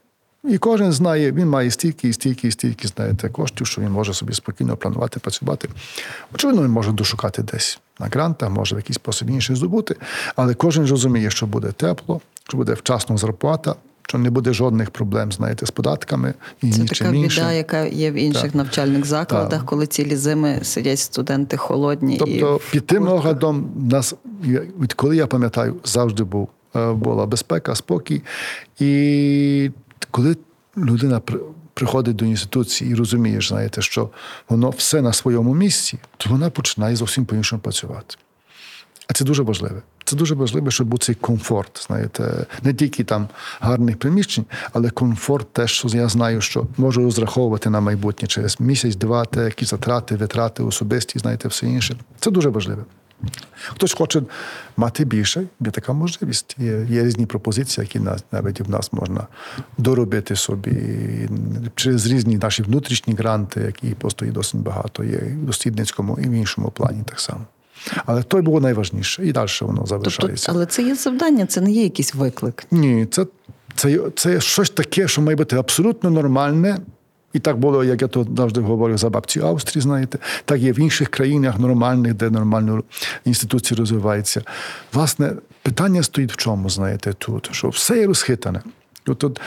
[0.48, 4.14] І кожен знає, він має стільки, і стільки, і стільки, знаєте, коштів, що він може
[4.14, 5.68] собі спокійно планувати, працювати.
[6.34, 9.96] Очевидно, він може дошукати десь на грантах, може в якийсь спосіб інший здобути,
[10.36, 13.74] але кожен розуміє, що буде тепло, що буде вчасно зарплата.
[14.08, 18.14] Що не буде жодних проблем, знаєте, з податками і Це така біда, яка є в
[18.14, 18.54] інших так.
[18.54, 19.64] навчальних закладах, так.
[19.64, 22.16] коли цілі зими сидять студенти холодні.
[22.16, 24.14] Тобто і під тим оглядом нас
[24.80, 28.22] відколи я пам'ятаю, завжди був е, була безпека, спокій.
[28.78, 29.70] І
[30.12, 30.36] коли
[30.76, 31.20] людина
[31.74, 34.10] приходить до інституції і розумієш, знаєте, що
[34.48, 38.16] воно все на своєму місці, то вона починає зовсім по-іншому працювати.
[39.08, 39.82] А це дуже важливе.
[40.04, 41.86] Це дуже важливо, щоб був цей комфорт.
[41.86, 43.28] Знаєте, не тільки там
[43.60, 48.96] гарних приміщень, але комфорт теж, що я знаю, що можу розраховувати на майбутнє через місяць,
[48.96, 51.96] два, те, які затрати, витрати, особисті, знаєте, все інше.
[52.20, 52.84] Це дуже важливо.
[53.66, 54.22] Хтось хоче
[54.76, 56.56] мати більше, є така можливість.
[56.58, 59.26] Є є різні пропозиції, які нас навіть в нас можна
[59.78, 60.72] доробити собі
[61.74, 66.32] через різні наші внутрішні гранти, які просто є досить багато, є в дослідницькому, і в
[66.32, 67.40] іншому плані так само.
[68.06, 70.46] Але той було найважніше, і далі воно залишається.
[70.46, 72.64] Тобто, але це є завдання, це не є якийсь виклик.
[72.70, 73.26] Ні, це
[73.74, 76.78] це, це щось таке, що має бути абсолютно нормальне.
[77.32, 80.78] І так було, як я то завжди говорю за бабцю Австрії, знаєте, так є в
[80.78, 82.82] інших країнах нормальних, де нормально
[83.24, 84.42] інституції розвиваються.
[84.92, 88.60] Власне, питання стоїть в чому, знаєте, тут, що все є розхитане.
[89.06, 89.40] От,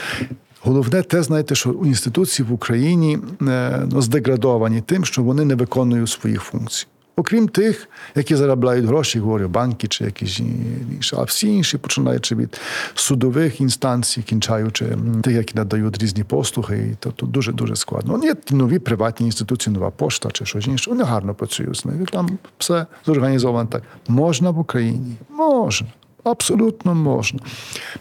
[0.60, 6.10] Головне те, знаєте, що інституції в Україні е, ну, здеградовані тим, що вони не виконують
[6.10, 6.86] своїх функцій.
[7.18, 12.60] Окрім тих, які заробляють гроші, говорю, банки чи якісь інші, а всі інші, починаючи від
[12.94, 18.20] судових інстанцій, кінчаючи тих, які надають різні послуги, і то, то дуже дуже складно.
[18.24, 20.90] Є нові приватні інституції, нова пошта чи щось інше.
[20.90, 22.06] Вони гарно працюють з ними.
[22.06, 23.82] Там все зорганізовано так.
[24.08, 25.16] Можна в Україні?
[25.30, 25.88] Можна.
[26.24, 27.40] Абсолютно можна.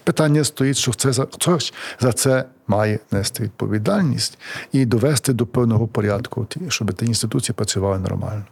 [0.03, 4.38] Питання стоїть, що це за хтось за це має нести відповідальність
[4.72, 8.43] і довести до певного порядку, щоб ті інституції працювали нормально.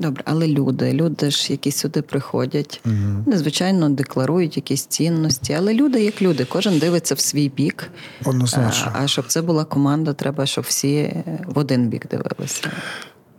[0.00, 3.24] Добре, але люди, люди ж, які сюди приходять, угу.
[3.26, 7.90] незвичайно декларують якісь цінності, але люди як люди, кожен дивиться в свій бік.
[8.24, 8.92] Однозначно.
[8.94, 12.70] А, а щоб це була команда, треба, щоб всі в один бік дивилися.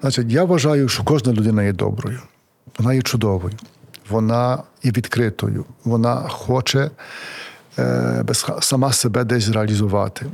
[0.02, 2.20] Значить, я вважаю, що кожна людина є доброю,
[2.80, 3.56] вона є чудовою,
[4.10, 6.92] вона є відкритою, вона хоче
[7.80, 8.26] е,
[8.62, 10.26] сама себе десь реалізувати.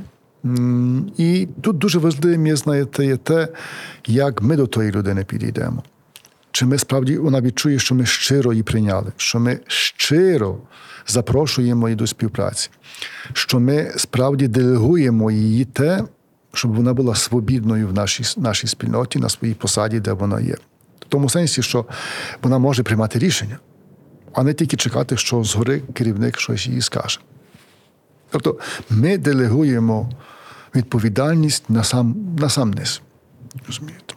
[1.16, 3.48] І тут дуже важливим є, знаєте, є те,
[4.06, 5.82] як ми до тої людини підійдемо.
[6.52, 10.58] Чи ми справді вона відчує, що ми щиро її прийняли, що ми щиро
[11.06, 12.70] запрошуємо її до співпраці,
[13.32, 16.04] що ми справді делегуємо її те,
[16.52, 20.54] щоб вона була свобідною в нашій нашій спільноті, на своїй посаді, де вона є.
[21.00, 21.86] В тому сенсі, що
[22.42, 23.58] вона може приймати рішення,
[24.32, 27.20] а не тільки чекати, що згори керівник щось їй скаже.
[28.30, 28.58] Тобто
[28.90, 30.10] ми делегуємо
[30.74, 33.00] відповідальність на сам на сам низ.
[33.66, 34.07] Розумієте?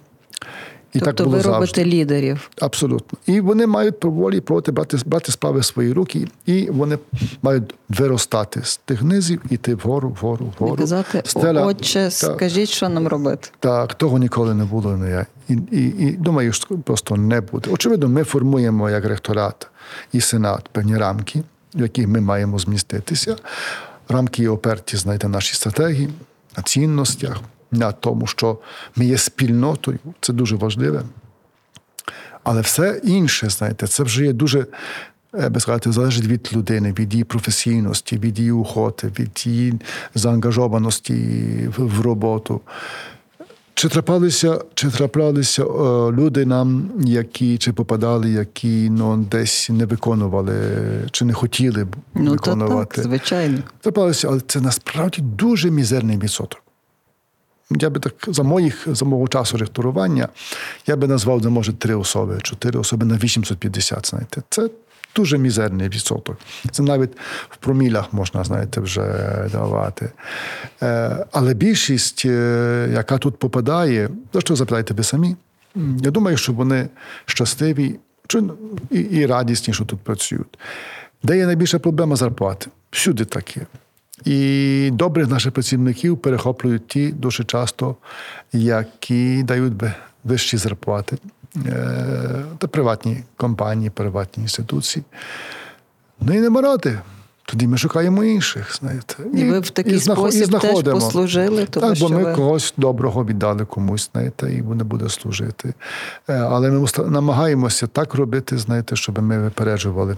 [0.94, 1.86] І тобто так було ви робите завжди.
[1.86, 2.50] лідерів.
[2.62, 3.20] Абсолютно.
[3.26, 6.98] І вони мають поволі проти брати брати справи в свої руки, і вони
[7.42, 10.76] мають виростати з тих низів, іти вгору, вгору, вгору.
[10.76, 13.50] І казати, Стеля, отче, так, скажіть, що нам робити.
[13.60, 14.98] Так, того ніколи не було.
[14.98, 15.26] Не я.
[15.50, 17.70] І, і, і думаю, що просто не буде.
[17.72, 19.68] Очевидно, ми формуємо як ректорат
[20.14, 21.44] і сенат певні рамки,
[21.76, 23.36] в яких ми маємо зміститися.
[24.10, 26.10] Рамки оперті, знаєте, наші стратегії,
[26.58, 28.57] на цінностях на тому, що
[28.95, 31.03] ми є спільнотою, це дуже важливе.
[32.43, 34.65] Але все інше, знаєте, це вже є дуже,
[35.36, 39.74] е, би сказати, залежить від людини, від її професійності, від її охоти, від її
[40.15, 41.13] заангажованості
[41.78, 42.61] в роботу.
[43.74, 50.53] Чи траплялися чи траплялися о, люди нам, які чи попадали, які ну, десь не виконували,
[51.11, 52.95] чи не хотіли ну, виконувати?
[52.95, 53.57] Так, звичайно.
[53.82, 56.61] Траплялися, але це насправді дуже мізерний відсоток
[57.80, 60.28] я би так за моїх за мого часу ректорування,
[60.88, 64.41] я би назвав, де може три особи, чотири особи на 850, знаєте.
[64.49, 64.69] Це
[65.15, 66.38] дуже мізерний відсоток.
[66.72, 67.11] Це навіть
[67.49, 69.01] в промілях можна, знаєте, вже
[69.51, 70.11] давати.
[70.82, 75.36] Е, але більшість, е, яка тут попадає, за що запитаєте ви самі?
[76.01, 76.89] Я думаю, що вони
[77.26, 77.99] щасливі
[78.89, 80.59] і, радісні, що тут працюють.
[81.24, 82.67] Де є найбільша проблема зарплати?
[82.91, 83.61] Всюди таке.
[84.26, 87.95] І добрих наших працівників перехоплюють ті дуже часто,
[88.53, 89.74] які дають
[90.24, 91.17] вищі зарплати
[91.65, 95.05] е, та приватні компанії, приватні інституції.
[96.22, 96.99] Ну і не марати.
[97.45, 98.76] Тоді ми шукаємо інших.
[98.76, 99.15] знаєте.
[99.34, 102.36] І, ви в такий і спосіб і теж послужили, тому так, що ми ви...
[102.36, 105.74] когось доброго віддали комусь, знаєте, і вони буде служити.
[106.30, 110.17] Е, але ми намагаємося так робити, знаєте, щоб ми випереджували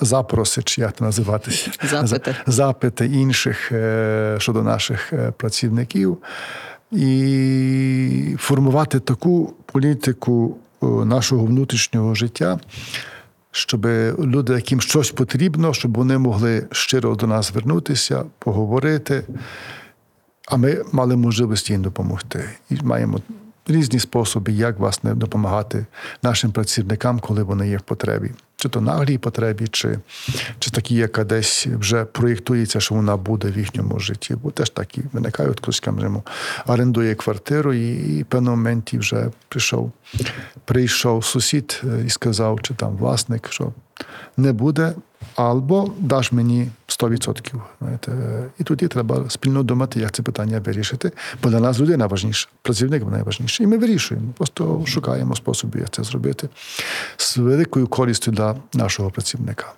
[0.00, 2.36] запроси, чи як це називатися, запити.
[2.46, 6.18] запити інших е, щодо наших е, працівників,
[6.92, 12.60] і формувати таку політику е, нашого внутрішнього життя.
[13.50, 13.86] Щоб
[14.18, 19.24] люди, яким щось потрібно, щоб вони могли щиро до нас звернутися, поговорити,
[20.48, 22.44] а ми мали можливість їм допомогти.
[22.70, 23.20] І маємо
[23.68, 25.86] різні способи, як власне допомагати
[26.22, 29.98] нашим працівникам, коли вони є в потребі чи то наглій потребі, чи
[30.58, 34.34] чи такі, яка десь вже проєктується, що вона буде в їхньому житті.
[34.42, 36.22] Бо теж такі виникають, хтось скажімо,
[36.66, 39.92] орендує квартиру, і, і в певному моменті вже прийшов
[40.64, 43.72] прийшов сусід е, і сказав, чи там власник, що
[44.36, 44.92] не буде,
[45.34, 47.60] або даш мені 100%.
[47.80, 48.12] Знаєте.
[48.58, 51.12] І тоді треба спільно думати, як це питання вирішити.
[51.42, 53.64] Бо для нас людина важніша, працівник найважніший.
[53.64, 54.32] І ми вирішуємо.
[54.36, 56.48] Просто шукаємо способи, як це зробити
[57.16, 59.72] з великою користю для нашого працівника.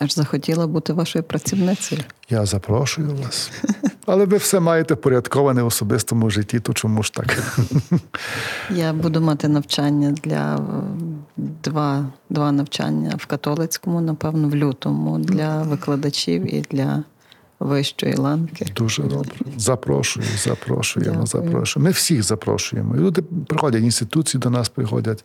[0.00, 2.00] Аж захотіла бути вашою працівницею.
[2.30, 3.50] Я запрошую вас.
[4.06, 7.38] Але ви все маєте впорядковане в особистому житті, то чому ж так?
[8.70, 10.60] Я буду мати навчання для
[11.36, 17.04] два два навчання в католицькому, напевно, в лютому для викладачів і для
[17.60, 18.66] вищої ланки.
[18.76, 19.32] Дуже добре.
[19.56, 21.84] Запрошую, запрошуємо, запрошуємо.
[21.84, 22.96] Ми всіх запрошуємо.
[22.96, 25.24] І люди приходять, інституції до нас приходять.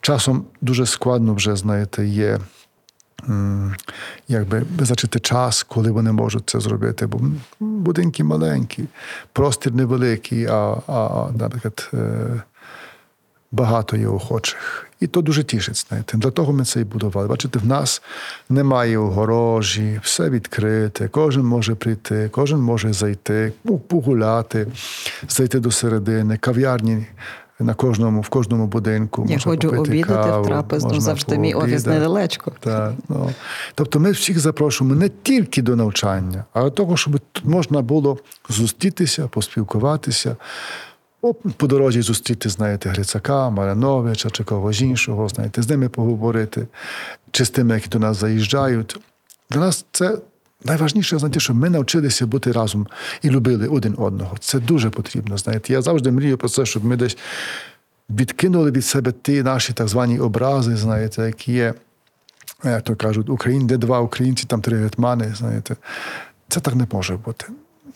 [0.00, 2.40] Часом дуже складно вже, знаєте, є
[4.28, 7.06] якби визначити час, коли вони можуть це зробити.
[7.06, 7.20] Бо
[7.60, 8.84] будинки маленькі,
[9.32, 12.42] простір невеликий, а, а наприклад, е,
[13.52, 14.86] багато є охочих.
[15.00, 16.18] І то дуже тішить, знаєте.
[16.18, 17.28] Для того ми це і будували.
[17.28, 18.02] Бачите, в нас
[18.48, 23.52] немає огорожі, все відкрите, кожен може прийти, кожен може зайти,
[23.88, 24.66] погуляти,
[25.28, 27.06] зайти до середини, кав'ярні
[27.60, 29.26] на кожному, в кожному будинку.
[29.28, 32.52] Я ходжу обідати каву, в трапезну, завжди мій офіс недалечко.
[32.60, 33.30] Так, ну.
[33.74, 38.18] Тобто ми всіх запрошуємо не тільки до навчання, а до того, щоб тут можна було
[38.48, 40.36] зустрітися, поспілкуватися.
[41.56, 46.66] По дорозі зустріти, знаєте, Грицака, Марановича чи когось іншого, знаєте, з ними поговорити,
[47.30, 48.98] чи з тими, які до нас заїжджають.
[49.50, 50.18] Для нас це
[50.64, 52.86] Найважніше знаєте, що ми навчилися бути разом
[53.22, 54.36] і любили один одного.
[54.40, 55.38] Це дуже потрібно.
[55.38, 57.16] Знаєте, я завжди мрію про це, щоб ми десь
[58.10, 61.74] відкинули від себе ті наші так звані образи, знаєте, які є,
[62.64, 65.34] як то кажуть, Україн, де два українці, там три гетмани.
[65.36, 65.76] Знаєте,
[66.48, 67.46] це так не може бути.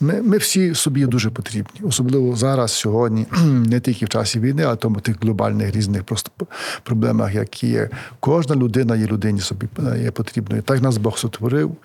[0.02, 4.76] Ми ми всі собі дуже потрібні, особливо зараз, сьогодні, не тільки в часі війни, а
[4.76, 6.30] тому тих глобальних різних просто
[6.82, 7.88] проблемах, які є.
[8.20, 9.66] Кожна людина є людині собі
[10.02, 10.62] є потрібною.
[10.62, 11.76] Так нас Бог сотворив,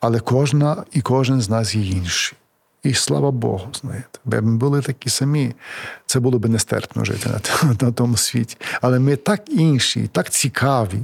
[0.00, 2.38] але кожна і кожен з нас є інший.
[2.86, 5.54] І слава Богу, знаєте, бо ми були такі самі,
[6.06, 8.56] це було б нестерпно жити на, на тому світі.
[8.80, 11.02] Але ми так інші, так цікаві,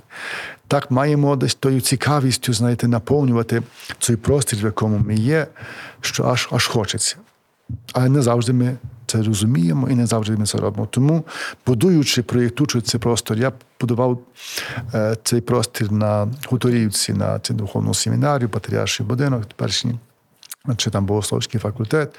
[0.68, 3.62] так маємо десь тою цікавістю, знаєте, наповнювати
[3.99, 5.47] цей простір, в якому ми є,
[6.01, 7.16] що аж аж хочеться.
[7.93, 8.76] Але не завжди ми
[9.07, 10.89] це розуміємо і не завжди ми це робимо.
[10.91, 11.24] Тому,
[11.66, 14.18] будуючи, проєктуючи цей простір, я будував
[14.95, 19.99] е, цей простір на Хуторівці, на цю духовну семінарію, патріарший будинок, перший,
[20.77, 22.15] чи там богословський факультет.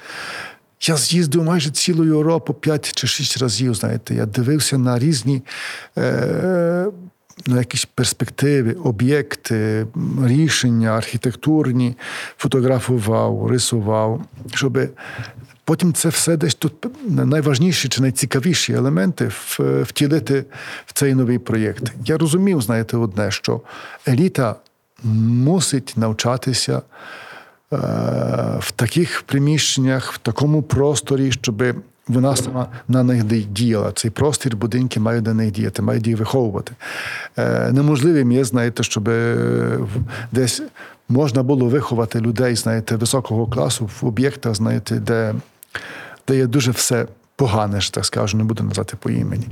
[0.80, 3.74] Я з'їздив майже цілу Європу п'ять чи шість разів.
[3.74, 5.42] Знаєте, я дивився на різні
[5.98, 6.86] е,
[7.46, 9.86] на якісь перспективи, об'єкти,
[10.24, 11.96] рішення архітектурні,
[12.36, 14.24] фотографував, рисував,
[14.54, 14.78] щоб
[15.64, 19.30] потім це все десь тут найважніші чи найцікавіші елементи
[19.82, 20.44] втілити
[20.86, 21.92] в цей новий проєкт.
[22.04, 23.60] Я розумів, знаєте, одне, що
[24.08, 24.56] еліта
[25.02, 26.82] мусить навчатися.
[27.74, 31.62] Е, в таких приміщеннях, в такому просторі, щоб
[32.08, 33.92] вона сама на них діяла.
[33.92, 36.72] Цей простір будинки мають на них діяти, мають їх виховувати.
[37.36, 39.78] Е, неможливим є, знаєте, щоб е,
[40.32, 40.62] десь
[41.08, 45.34] можна було виховати людей, знаєте, високого класу в об'єктах, знаєте, де,
[46.28, 47.06] де є дуже все
[47.36, 49.46] погане, так скажу, не буду назвати по імені.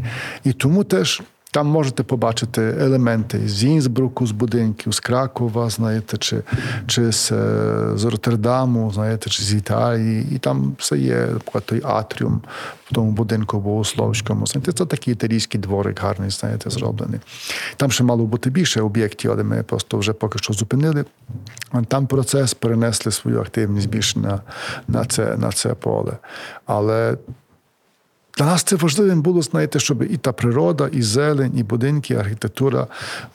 [0.44, 1.22] І тому теж.
[1.52, 6.42] Там можете побачити елементи з Інсбруку, з будинків, з Кракова, знаєте, чи
[6.86, 10.26] чи з, е, з Роттердаму, знаєте, чи з Італії.
[10.34, 12.42] І там все є наприклад, той атріум
[12.84, 14.46] в тому будинку Богословському.
[14.46, 17.20] Знаєте, Це такий італійський дворик гарний, знаєте, зроблений.
[17.76, 21.04] Там ще мало бути більше об'єктів, але ми просто вже поки що зупинили.
[21.88, 24.40] Там процес перенесли свою активність більше на,
[24.88, 26.16] на, це, на це поле.
[26.66, 27.16] Але
[28.38, 32.16] для нас це важливим було, знаєте, щоб і та природа, і зелень, і будинки, і
[32.16, 32.86] архітектура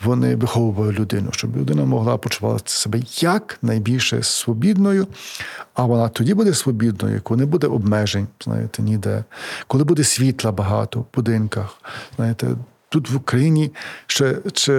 [0.04, 5.08] вони виховували людину, щоб людина могла почувати себе як найбільше свобідною,
[5.74, 9.24] а вона тоді буде свобідною, коли не буде обмежень, знаєте, ніде,
[9.68, 11.78] коли буде світла багато в будинках.
[12.16, 12.48] знаєте,
[12.90, 13.72] Тут в Україні
[14.08, 14.74] ще ще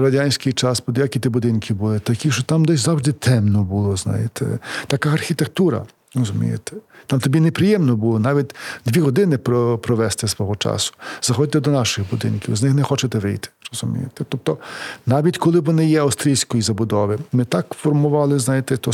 [0.00, 5.10] радянський час, які ті будинки були, такі, що там десь завжди темно було, знаєте, така
[5.10, 5.84] архітектура,
[6.14, 6.76] розумієте.
[7.06, 8.54] Там тобі неприємно було навіть
[8.86, 9.38] дві години
[9.78, 10.94] провести свого часу.
[11.22, 13.48] Заходьте до наших будинків, з них не хочете вийти.
[13.72, 14.24] розумієте.
[14.28, 14.58] Тобто,
[15.06, 18.90] навіть коли вони є австрійської забудови, ми так формували, знаєте, то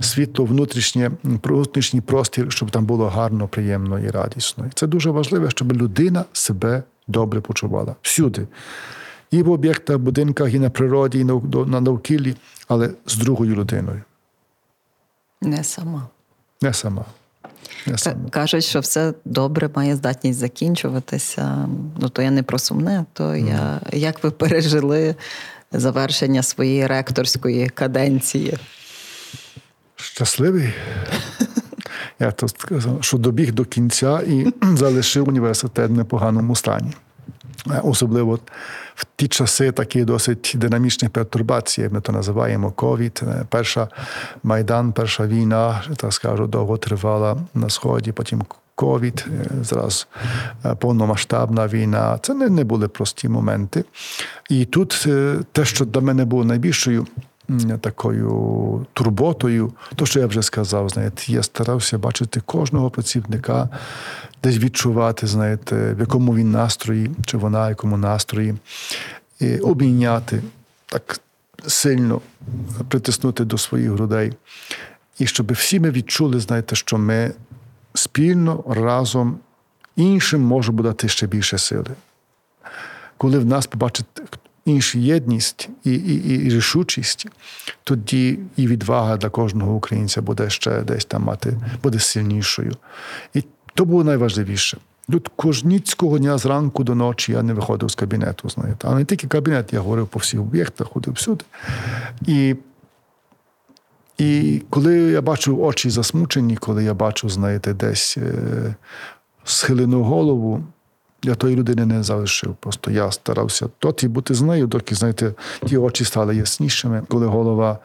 [0.00, 4.66] світло внутрішнє, внутрішній простір, щоб там було гарно, приємно і радісно.
[4.66, 8.46] І це дуже важливо, щоб людина себе добре почувала всюди.
[9.30, 11.24] І в об'єктах, будинках, і на природі, і
[11.66, 12.36] на навкіллі,
[12.68, 14.02] але з другою людиною.
[15.42, 16.08] Не сама.
[16.62, 17.04] Не сама.
[18.30, 21.68] Кажуть, що все добре має здатність закінчуватися.
[21.98, 23.48] Ну то я не про сумне, то mm.
[23.48, 25.14] я як ви пережили
[25.72, 28.58] завершення своєї ректорської каденції?
[29.96, 30.74] Щасливий.
[32.20, 34.46] Я то сказав, що добіг до кінця і
[34.76, 36.92] залишив університет в непоганому стані.
[37.70, 38.38] Е, особливо
[38.94, 43.20] в ті часи такі досить динамічні пертурбації, ми то називаємо ковід.
[43.22, 43.88] Е, перша
[44.42, 48.42] майдан, перша війна, так скажу, довго тривала на сході, потім.
[48.78, 50.08] Ковід, е, зараз
[50.78, 52.18] повномасштабна війна.
[52.22, 53.84] Це не не були прості моменти.
[54.50, 55.08] І тут
[55.52, 57.06] те, що для мене було найбільшою
[57.80, 63.68] такою турботою, то, що я вже сказав, знаєте, я старався бачити кожного працівника,
[64.42, 68.54] десь відчувати, знаєте, в якому він настрої, чи вона в якому настрої,
[69.40, 70.42] і обійняти
[70.86, 71.20] так
[71.66, 72.20] сильно
[72.88, 74.32] притиснути до своїх грудей.
[75.18, 77.32] І щоб всі ми відчули, знаєте, що ми
[77.94, 79.38] спільно разом
[79.96, 81.90] іншим можемо дати ще більше сили.
[83.16, 84.06] Коли в нас побачить
[84.66, 87.26] іншу єдність і і, і, рішучість,
[87.84, 92.76] тоді і відвага для кожного українця буде ще десь там мати, буде сильнішою.
[93.34, 93.44] І
[93.74, 94.78] то було найважливіше.
[95.10, 98.88] Тут кожніцького дня зранку до ночі я не виходив з кабінету, знаєте.
[98.88, 101.44] А не тільки кабінет, я говорив по всіх об'єктах, ходив всюди.
[102.26, 102.56] І
[104.18, 108.74] і коли я бачу очі засмучені, коли я бачу, знаєте, десь е,
[109.44, 110.64] схилену голову,
[111.26, 112.54] я тої людини не залишив.
[112.60, 115.34] Просто я старався доти бути з нею, доки, знаєте,
[115.66, 117.78] ті очі стали яснішими, коли голова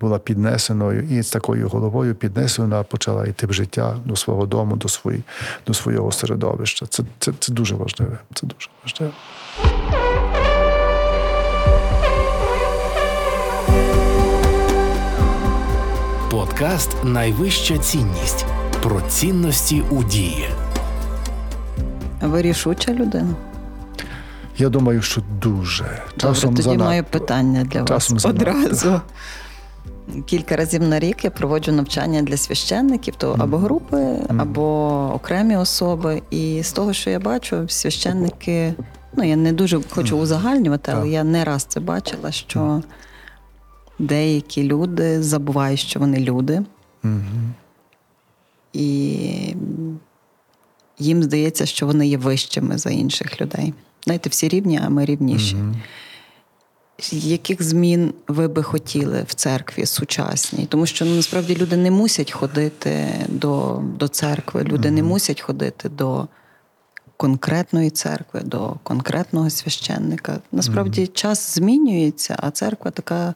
[0.00, 4.88] була піднесеною, і з такою головою піднесена почала йти в життя до свого дому, до
[4.88, 5.22] свої,
[5.66, 6.86] до свого середовища.
[6.86, 8.18] Це, це, Це дуже важливе.
[8.34, 9.12] Це дуже важливе.
[16.30, 18.46] Подкаст Найвища цінність
[18.82, 20.48] про цінності у дії.
[22.22, 23.34] Ви рішуча людина?
[24.58, 26.02] Я думаю, що дуже.
[26.16, 26.84] Часом Добре, тоді занадто.
[26.84, 29.00] маю питання для Часом вас одразу.
[30.26, 36.22] Кілька разів на рік я проводжу навчання для священників, то або групи, або окремі особи.
[36.30, 38.74] І з того, що я бачу, священники,
[39.16, 42.82] ну я не дуже хочу узагальнювати, але я не раз це бачила, що
[43.98, 46.62] деякі люди забувають, що вони люди,
[48.72, 49.56] і
[51.02, 53.74] їм здається, що вони є вищими за інших людей.
[54.04, 55.56] Знаєте, всі рівні, а ми рівніші.
[57.12, 60.66] Яких змін ви би хотіли в церкві сучасній?
[60.66, 65.88] Тому що ну, насправді люди не мусять ходити до, до церкви, люди не мусять ходити
[65.88, 66.28] до
[67.16, 70.38] конкретної церкви, до конкретного священника.
[70.52, 73.34] Насправді час змінюється, а церква така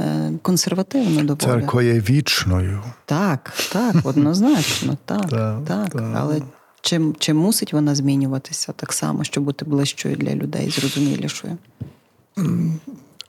[0.00, 1.60] е, консервативна доволі.
[1.60, 2.82] Церква є вічною.
[3.04, 5.92] Так, так, однозначно, так, Так, так.
[5.92, 6.12] так.
[6.16, 6.42] Але
[6.82, 11.58] чи, чи мусить вона змінюватися так само, щоб бути ближчою для людей, зрозумілішою?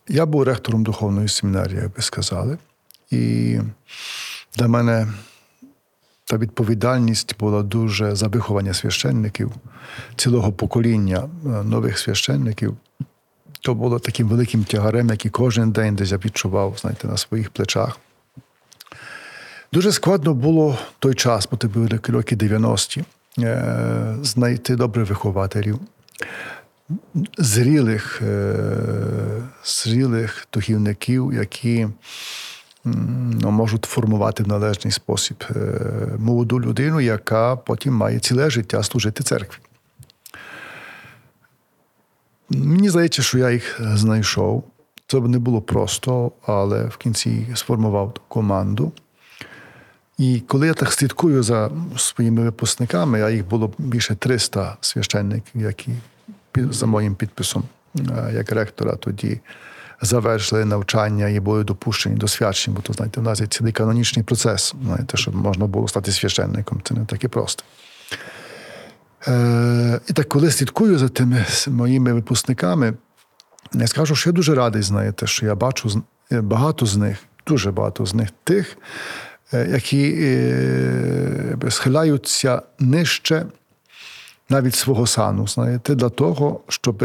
[0.07, 2.57] Я був ректором духовної семінарії, як ви сказали.
[3.11, 3.59] І
[4.55, 5.07] для мене
[6.25, 9.51] та відповідальність була дуже за виховання священників,
[10.15, 12.77] цілого покоління е, нових священників.
[13.61, 17.99] То було таким великим тягарем, який кожен день десь я відчував, знаєте, на своїх плечах.
[19.73, 23.03] Дуже складно було той час, бо це були роки 90-ті, е,
[24.21, 25.79] знайти добрих вихователів,
[27.37, 28.55] зрілих, е,
[29.63, 31.87] зрілих духівників, які
[32.85, 35.55] ну, можуть формувати в належний спосіб е,
[36.19, 39.59] молоду людину, яка потім має ціле життя служити церкві.
[42.49, 44.63] Мені здається, що я їх знайшов.
[45.07, 48.91] Це б не було просто, але в кінці сформував команду.
[50.17, 55.91] І коли я так слідкую за своїми випускниками, а їх було більше 300 священників, які
[56.55, 57.63] за моїм підписом,
[57.99, 59.39] е, як ректора, тоді
[60.01, 64.25] завершили навчання і були допущені до свячень, бо то, знаєте, в нас є цілий канонічний
[64.25, 66.81] процес, знаєте, щоб можна було стати священником.
[66.83, 67.63] Це не так і просто.
[69.27, 72.93] Е, і так, коли слідкую за тими моїми випускниками,
[73.73, 77.17] я скажу, що я дуже радий, знаєте, що я бачу е, багато з них,
[77.47, 78.77] дуже багато з них тих,
[79.57, 83.45] які е, схиляються нижче
[84.49, 87.03] навіть свого сану, знаєте, для того, щоб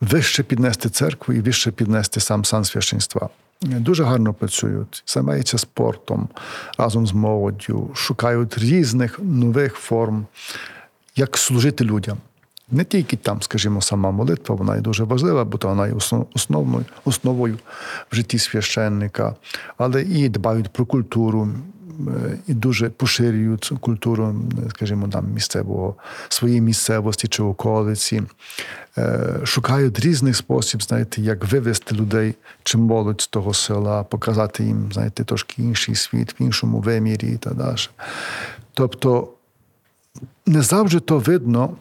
[0.00, 3.28] вище піднести церкву і вище піднести сам сан священства.
[3.62, 6.28] Дуже гарно працюють, займаються спортом
[6.78, 10.26] разом з молоддю, шукають різних нових форм,
[11.16, 12.18] як служити людям.
[12.70, 15.94] Не тільки там, скажімо, сама молитва, вона є дуже важлива, бо то вона є
[16.34, 17.58] основною, основою
[18.12, 19.34] в житті священника,
[19.76, 21.48] але і дбають про культуру,
[22.08, 24.34] е, і дуже поширюють культуру,
[24.66, 25.94] е, скажімо, там місцевого
[26.28, 28.22] своєї місцевості чи околиці,
[28.98, 34.92] Е, шукають різний спосіб, знаєте, як вивести людей чи молодь з того села, показати їм,
[34.92, 37.76] знаєте, трошки інший світ в іншому вимірі і так далі.
[38.74, 39.28] Тобто
[40.46, 41.76] не завжди то видно,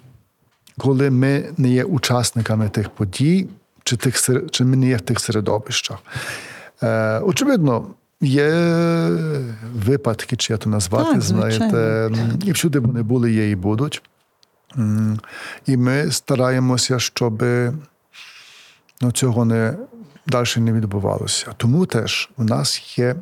[0.77, 3.47] коли ми не є учасниками тих подій,
[3.83, 4.15] чи, тих,
[4.51, 5.97] чи ми не є в тих середовищах.
[6.83, 7.87] Е, очевидно,
[8.21, 8.49] є
[9.75, 12.09] випадки, чи я то назвати, Так, знаєте,
[12.45, 14.01] і всюди вони були, є і будуть.
[15.65, 17.43] І ми стараємося, щоб
[19.01, 19.77] ну, цього не
[20.27, 21.53] далі не відбувалося.
[21.57, 23.15] Тому теж у нас є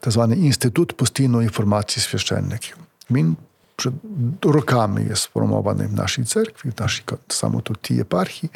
[0.00, 2.76] так званий інститут постійної інформації священників.
[3.10, 3.36] Він
[3.82, 3.92] вже
[4.42, 8.50] роками є сформований в нашій церкві, в нашій саме тут тій єпархії.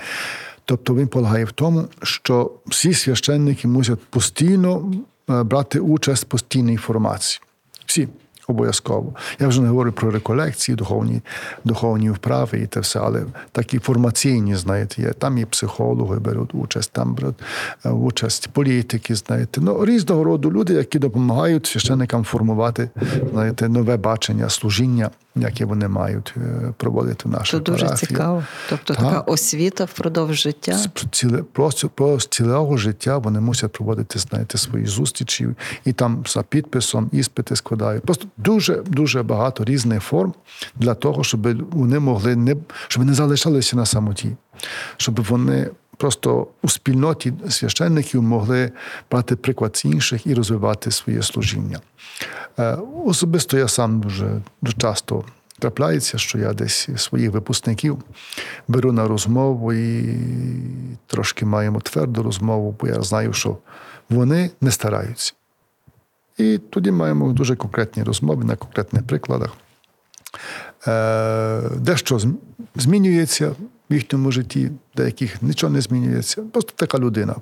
[0.65, 4.93] Тобто він полягає в тому, що всі священники мусять постійно
[5.31, 7.41] е, брати участь в постійній формації.
[7.87, 8.09] Всі.
[8.49, 9.15] Обов'язково.
[9.41, 11.21] Я вже не говорю про реколекції, духовні,
[11.65, 15.13] духовні вправи і те все, але такі формаційні, знаєте, є.
[15.13, 17.37] Там і психологи беруть участь, там беруть
[17.85, 19.61] е, участь політики, знаєте.
[19.61, 22.91] Ну, різного роду люди, які допомагають священникам формувати
[23.33, 28.09] знаєте, нове бачення, служіння, яке вони мають е, проводити в нашій Це дуже парафії.
[28.09, 28.43] цікаво.
[28.69, 29.03] Тобто Так.
[29.05, 30.79] така освіта впродовж життя.
[31.11, 35.49] Ціле, просто про цілого життя вони мусять проводити, знаєте, свої зустрічі
[35.85, 38.03] і там за підписом іспити складають.
[38.03, 40.35] Просто дуже дуже багато різних форм
[40.75, 42.57] для того, щоб вони могли не
[42.89, 44.37] щоб не залишалися на самоті,
[44.97, 48.73] щоб вони просто у спільноті священників могли
[49.11, 51.81] брати приклад з інших і розвивати своє служіння.
[52.59, 55.25] Е, Особисто я сам дуже, дуже часто
[55.59, 57.99] трапляється, що я десь своїх випускників
[58.69, 60.19] беру на розмову і
[61.07, 63.59] трошки маємо тверду розмову, бо я знаю, що
[64.11, 65.33] вони не стараються.
[66.39, 69.53] І тоді маємо дуже конкретні розмови на конкретних прикладах.
[70.87, 72.21] Е, Дещо
[72.75, 73.55] змінюється
[73.91, 76.43] в їхньому житті, деяких нічого не змінюється.
[76.43, 77.35] Просто така людина.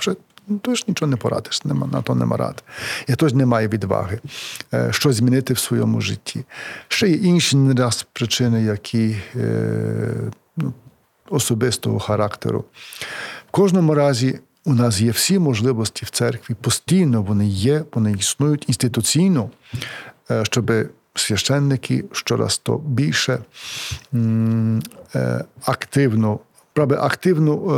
[0.48, 2.62] Ну, ж нічого не порадиш, нема, на то нема ради.
[3.08, 4.20] Я теж не маю відваги
[4.74, 6.44] е, щось змінити в своєму житті.
[6.88, 10.72] Ще є інші не раз причини, які е, ну,
[11.30, 12.64] особистого характеру.
[13.48, 18.64] В кожному разі у нас є всі можливості в церкві, постійно вони є, вони існують
[18.68, 19.50] інституційно,
[20.30, 20.72] е, щоб
[21.14, 23.38] священники щораз то більше
[25.14, 26.38] е, активно.
[26.72, 27.70] Правда, активну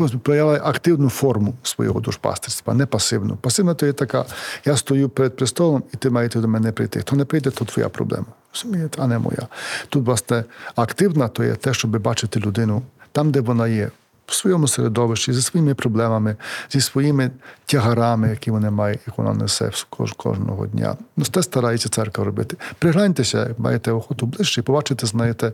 [0.00, 3.36] е, проявляє активну форму свого душпастерства, не пасивну.
[3.36, 4.24] Пасивна то є така:
[4.64, 7.00] я стою перед престолом, і ти маєте до мене прийти.
[7.00, 8.26] Хто не прийде, то твоя проблема.
[8.54, 9.48] Розумієте, а не моя.
[9.88, 10.44] Тут, власне,
[10.76, 12.82] активна то є те, щоб бачити людину
[13.12, 13.90] там, де вона є,
[14.30, 16.36] в своєму середовищі, зі своїми проблемами,
[16.70, 17.30] зі своїми
[17.66, 19.70] тягарами, які вони мають, як вона несе
[20.16, 20.96] кожного дня.
[21.16, 22.56] Ну, це старається церква робити.
[22.78, 25.52] Пригляньтеся, як маєте охоту ближче, і побачите, знаєте,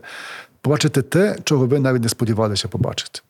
[0.61, 3.21] побачите те, чого ви навіть не сподівалися побачити.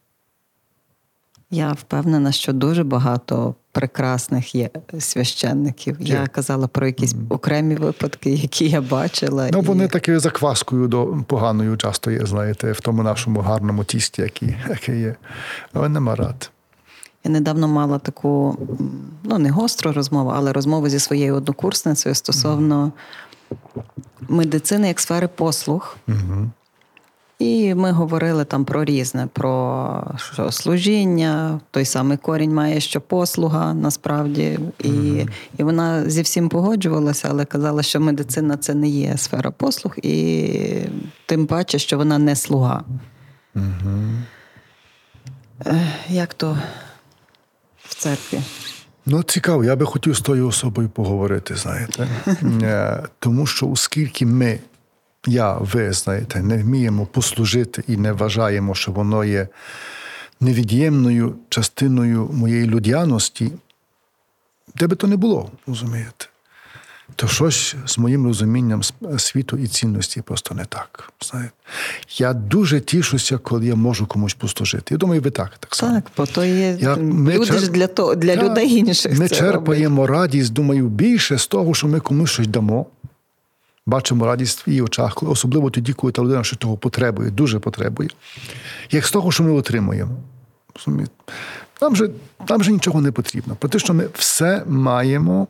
[1.51, 4.69] Я впевнена, що дуже багато прекрасних є
[4.99, 5.97] священників.
[5.99, 6.13] Є.
[6.13, 9.49] Я казала про якісь окремі випадки, які я бачила.
[9.51, 9.87] Ну, вони і...
[9.87, 15.15] такою закваскою до поганою часто є, знаєте, в тому нашому гарному тісті, який, який є.
[15.73, 16.51] Але нема рад.
[17.23, 18.57] Я недавно мала таку,
[19.23, 22.91] ну, не гостру розмову, але розмову зі своєю однокурсницею стосовно
[23.51, 23.57] mm.
[24.29, 25.97] медицини як сфери послуг.
[26.07, 26.49] Mm-hmm.
[27.39, 30.03] І ми говорили там про різне, про
[30.33, 34.59] що служіння, той самий корінь має, що послуга насправді.
[34.79, 39.51] І mm і вона зі всім погоджувалася, але казала, що медицина це не є сфера
[39.51, 40.59] послуг, і
[41.25, 42.83] тим паче, що вона не слуга.
[43.55, 44.21] mm
[46.09, 46.57] Як то
[47.83, 48.39] в церкві?
[49.05, 52.07] Ну, цікаво, я би хотів з тою особою поговорити, знаєте.
[52.61, 54.59] Е, тому що, оскільки ми
[55.25, 59.47] я, ви знаєте, не вміємо послужити і не вважаємо, що воно є
[60.39, 63.51] невід'ємною частиною моєї людяності,
[64.75, 66.27] де би то не було, розумієте?
[67.15, 68.81] То щось з моїм розумінням
[69.17, 71.13] світу і цінності просто не так.
[71.31, 71.51] знаєте.
[72.17, 74.93] Я дуже тішуся, коли я можу комусь послужити.
[74.93, 75.95] Я думаю, ви так так само.
[75.95, 77.59] Так, бо то є я, люди черп...
[77.59, 79.19] ж для то, для так, людей інших.
[79.19, 80.21] Ми це черпаємо роблять.
[80.21, 82.85] радість, думаю, більше з того, що ми комусь щось дамо
[83.87, 88.09] бачимо радість в її очах, особливо тоді, коли та людина щось того потребує, дуже потребує.
[88.91, 90.11] Як з того, що ми отримуємо.
[91.81, 92.09] Нам же,
[92.49, 93.55] нам же нічого не потрібно.
[93.55, 95.47] Про те, що ми все маємо,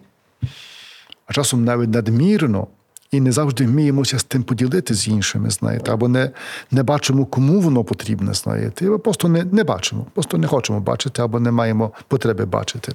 [1.25, 2.67] а часом навіть надмірно,
[3.11, 6.31] і не завжди вміємося з тим поділити з іншими, знаєте, або не
[6.71, 8.85] не бачимо, кому воно потрібне, знаєте.
[8.85, 12.93] І просто не не бачимо, просто не хочемо бачити, або не маємо потреби бачити.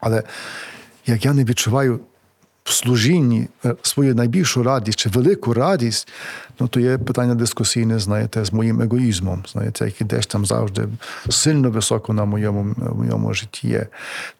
[0.00, 0.22] Але
[1.06, 2.00] як я не відчуваю
[2.64, 6.08] в служінні е, свою найбільшу радість чи велику радість,
[6.60, 10.88] ну то є питання дискусійне, знаєте, з моїм егоїзмом, знаєте, який десь там завжди
[11.28, 13.86] сильно високо на моєму моєму житті є.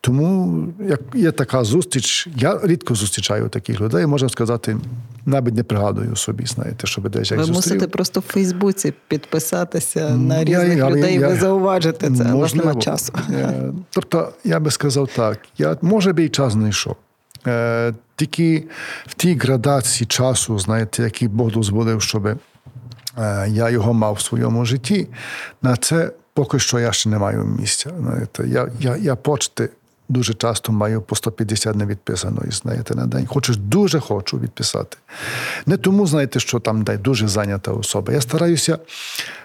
[0.01, 4.77] Тому як є така зустріч, я рідко зустрічаю таких людей, можна сказати,
[5.27, 7.73] навіть не пригадую собі, знаєте, щоб десь як Ви зустрів.
[7.75, 12.75] мусите просто в Фейсбуці підписатися на різних я, людей, я, ви зауважите це, але нема
[12.75, 13.13] часу.
[13.91, 16.97] Тобто, я би сказав так, я може би і час знайшов.
[17.47, 18.65] Е, тільки
[19.07, 22.37] в тій градації часу, знаєте, який Бог дозволив, щоб е,
[23.49, 25.09] я його мав в своєму житті,
[25.63, 27.91] на це поки що я ще не маю місця.
[27.99, 28.49] Знаєте.
[28.49, 29.71] Я я, я почти
[30.09, 33.27] дуже часто маю по 150 невідписаної, знаєте, на день.
[33.27, 34.97] Хочу, дуже хочу відписати.
[35.67, 38.13] Не тому, знаєте, що там дай дуже зайнята особа.
[38.13, 38.79] Я стараюся,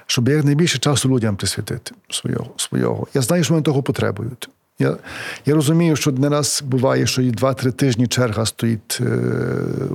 [0.06, 2.48] щоб якнайбільше часу людям присвятити свого.
[2.58, 3.08] свого.
[3.14, 4.50] Я знаю, що вони того потребують.
[4.80, 4.98] Я
[5.46, 9.18] я розумію, що не раз буває, що і два-три тижні черга стоїть, е,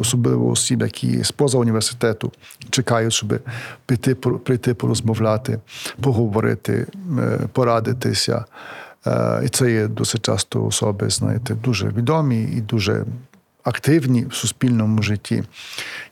[0.01, 2.33] особливо осіб, які з поза університету
[2.71, 3.41] чекають, щоб
[3.87, 5.61] прийти, прийти порозмовляти,
[6.03, 6.87] поговорити,
[7.19, 8.45] е, порадитися.
[9.07, 13.05] Е, і це є досить часто особи, знаєте, дуже відомі і дуже
[13.65, 15.45] активні в суспільному житті.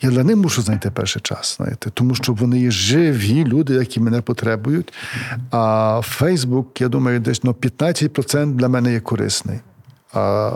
[0.03, 4.01] Я для них мушу знайти перший час, знаєте, тому що вони є живі люди, які
[4.01, 4.93] мене потребують.
[5.51, 9.59] А Фейсбук, я думаю, десь ну, 15% для мене є корисний.
[10.13, 10.53] А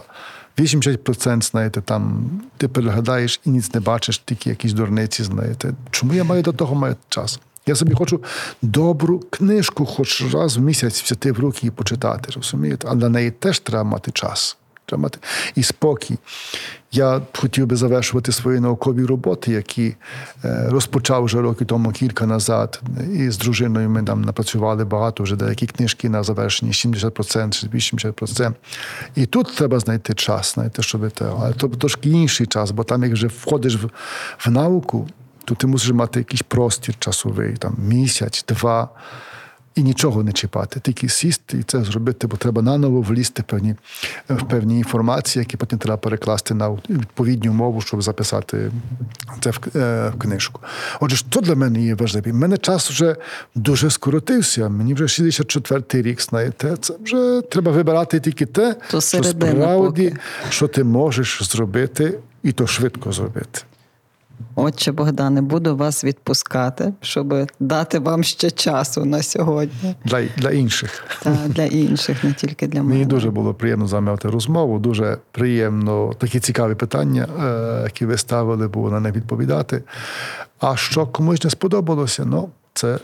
[0.59, 5.75] 80%, знаєте, там ти переглядаєш і ніц не бачиш, тільки якісь дурниці, знаєте.
[5.91, 7.41] Чому я маю до того маю час?
[7.67, 8.25] Я собі хочу
[8.63, 12.89] добру книжку, хоч раз в місяць взяти в руки і почитати, розумієте?
[12.91, 14.57] А для неї теж треба мати час
[14.93, 15.19] треба мати
[15.55, 16.19] і спокій.
[16.95, 19.97] Я хотів би завершувати свої наукові роботи, які
[20.45, 22.81] е, розпочав вже роки тому кілька назад.
[23.15, 28.53] І з дружиною ми там напрацювали багато вже деякі книжки на завершенні 70% 80%.
[29.15, 31.25] І тут треба знайти час, знаєте, щоб те.
[31.39, 33.91] Але то трошки інший час, бо там, як вже входиш в,
[34.39, 35.09] в науку,
[35.45, 38.89] то ти мусиш мати якийсь простір часовий, там місяць, два.
[39.75, 43.75] І нічого не чіпати, тільки сісти і це зробити, бо треба наново влізти певні,
[44.29, 48.73] в певні інформації, які потім треба перекласти на відповідну мову, щоб записати
[49.41, 50.61] це в, е, в книжку.
[51.01, 52.37] Отже, що для мене є важливим?
[52.37, 53.17] У мене час вже
[53.55, 54.69] дуже скоротився.
[54.69, 60.17] Мені вже 64-й рік, знаєте, це вже треба вибирати тільки те, що справді, поки.
[60.49, 63.63] що ти можеш зробити, і то швидко зробити.
[64.55, 69.95] Отче Богдане, буду вас відпускати, щоб дати вам ще часу на сьогодні.
[70.05, 71.05] Для, для інших.
[71.23, 72.95] Та для інших, не тільки для мене.
[72.95, 74.79] Мені дуже було приємно з вами мати розмову.
[74.79, 79.83] Дуже приємно такі цікаві питання, е, які ви ставили, було на них відповідати.
[80.61, 82.99] А що комусь не сподобалося, ну це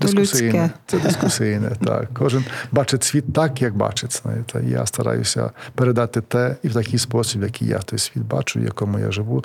[0.00, 0.48] дискусійне.
[0.48, 0.70] людське.
[0.86, 1.70] Це дискусійне.
[1.84, 2.08] Так.
[2.14, 4.20] Кожен бачить світ так, як бачить.
[4.22, 4.64] Знаєте.
[4.68, 8.98] Я стараюся передати те і в такий спосіб, який я той світ бачу, в якому
[8.98, 9.44] я живу.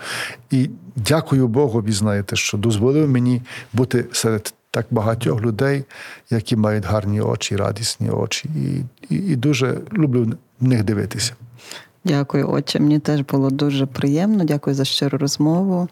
[0.51, 3.41] І дякую Богу, ви знаєте, що дозволив мені
[3.73, 5.83] бути серед так багатьох людей,
[6.29, 8.49] які мають гарні очі, радісні очі.
[8.55, 8.83] І,
[9.15, 11.33] і, і дуже люблю в них дивитися.
[12.05, 12.79] Дякую, отче.
[12.79, 14.43] Мені теж було дуже приємно.
[14.43, 15.87] Дякую за щиру розмову.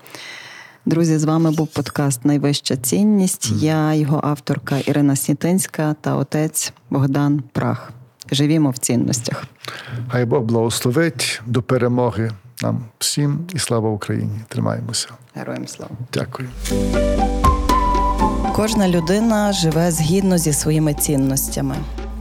[0.88, 3.51] Друзі, з вами був подкаст Найвища цінність.
[3.51, 7.91] Я його авторка Ірина Снітинська та отець Богдан Прах.
[8.31, 9.43] Живімо в цінностях.
[10.09, 12.31] Хай Бог благословить до перемоги
[12.61, 14.39] нам всім і слава Україні!
[14.47, 15.07] Тримаємося.
[15.35, 15.91] Героям слава!
[16.14, 16.49] Дякую.
[18.55, 21.76] Кожна людина живе згідно зі своїми цінностями.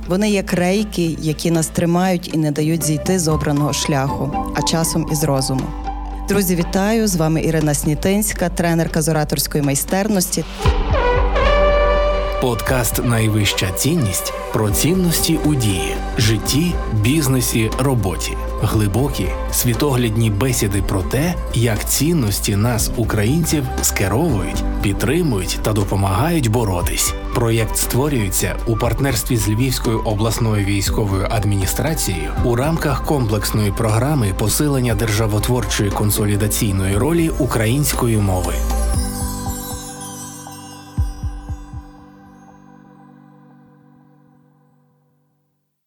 [0.08, 5.08] Вони як рейки, які нас тримають і не дають зійти з обраного шляху, а часом
[5.12, 5.95] із розуму.
[6.28, 7.08] Друзі, вітаю!
[7.08, 10.44] З вами Ірина Снітинська, тренерка з ораторської майстерності.
[12.40, 18.32] Подкаст Найвища цінність про цінності у дії, житті, бізнесі, роботі,
[18.62, 27.14] глибокі світоглядні бесіди про те, як цінності нас, українців, скеровують, підтримують та допомагають боротись.
[27.34, 35.90] Проєкт створюється у партнерстві з Львівською обласною військовою адміністрацією у рамках комплексної програми посилення державотворчої
[35.90, 38.54] консолідаційної ролі української мови.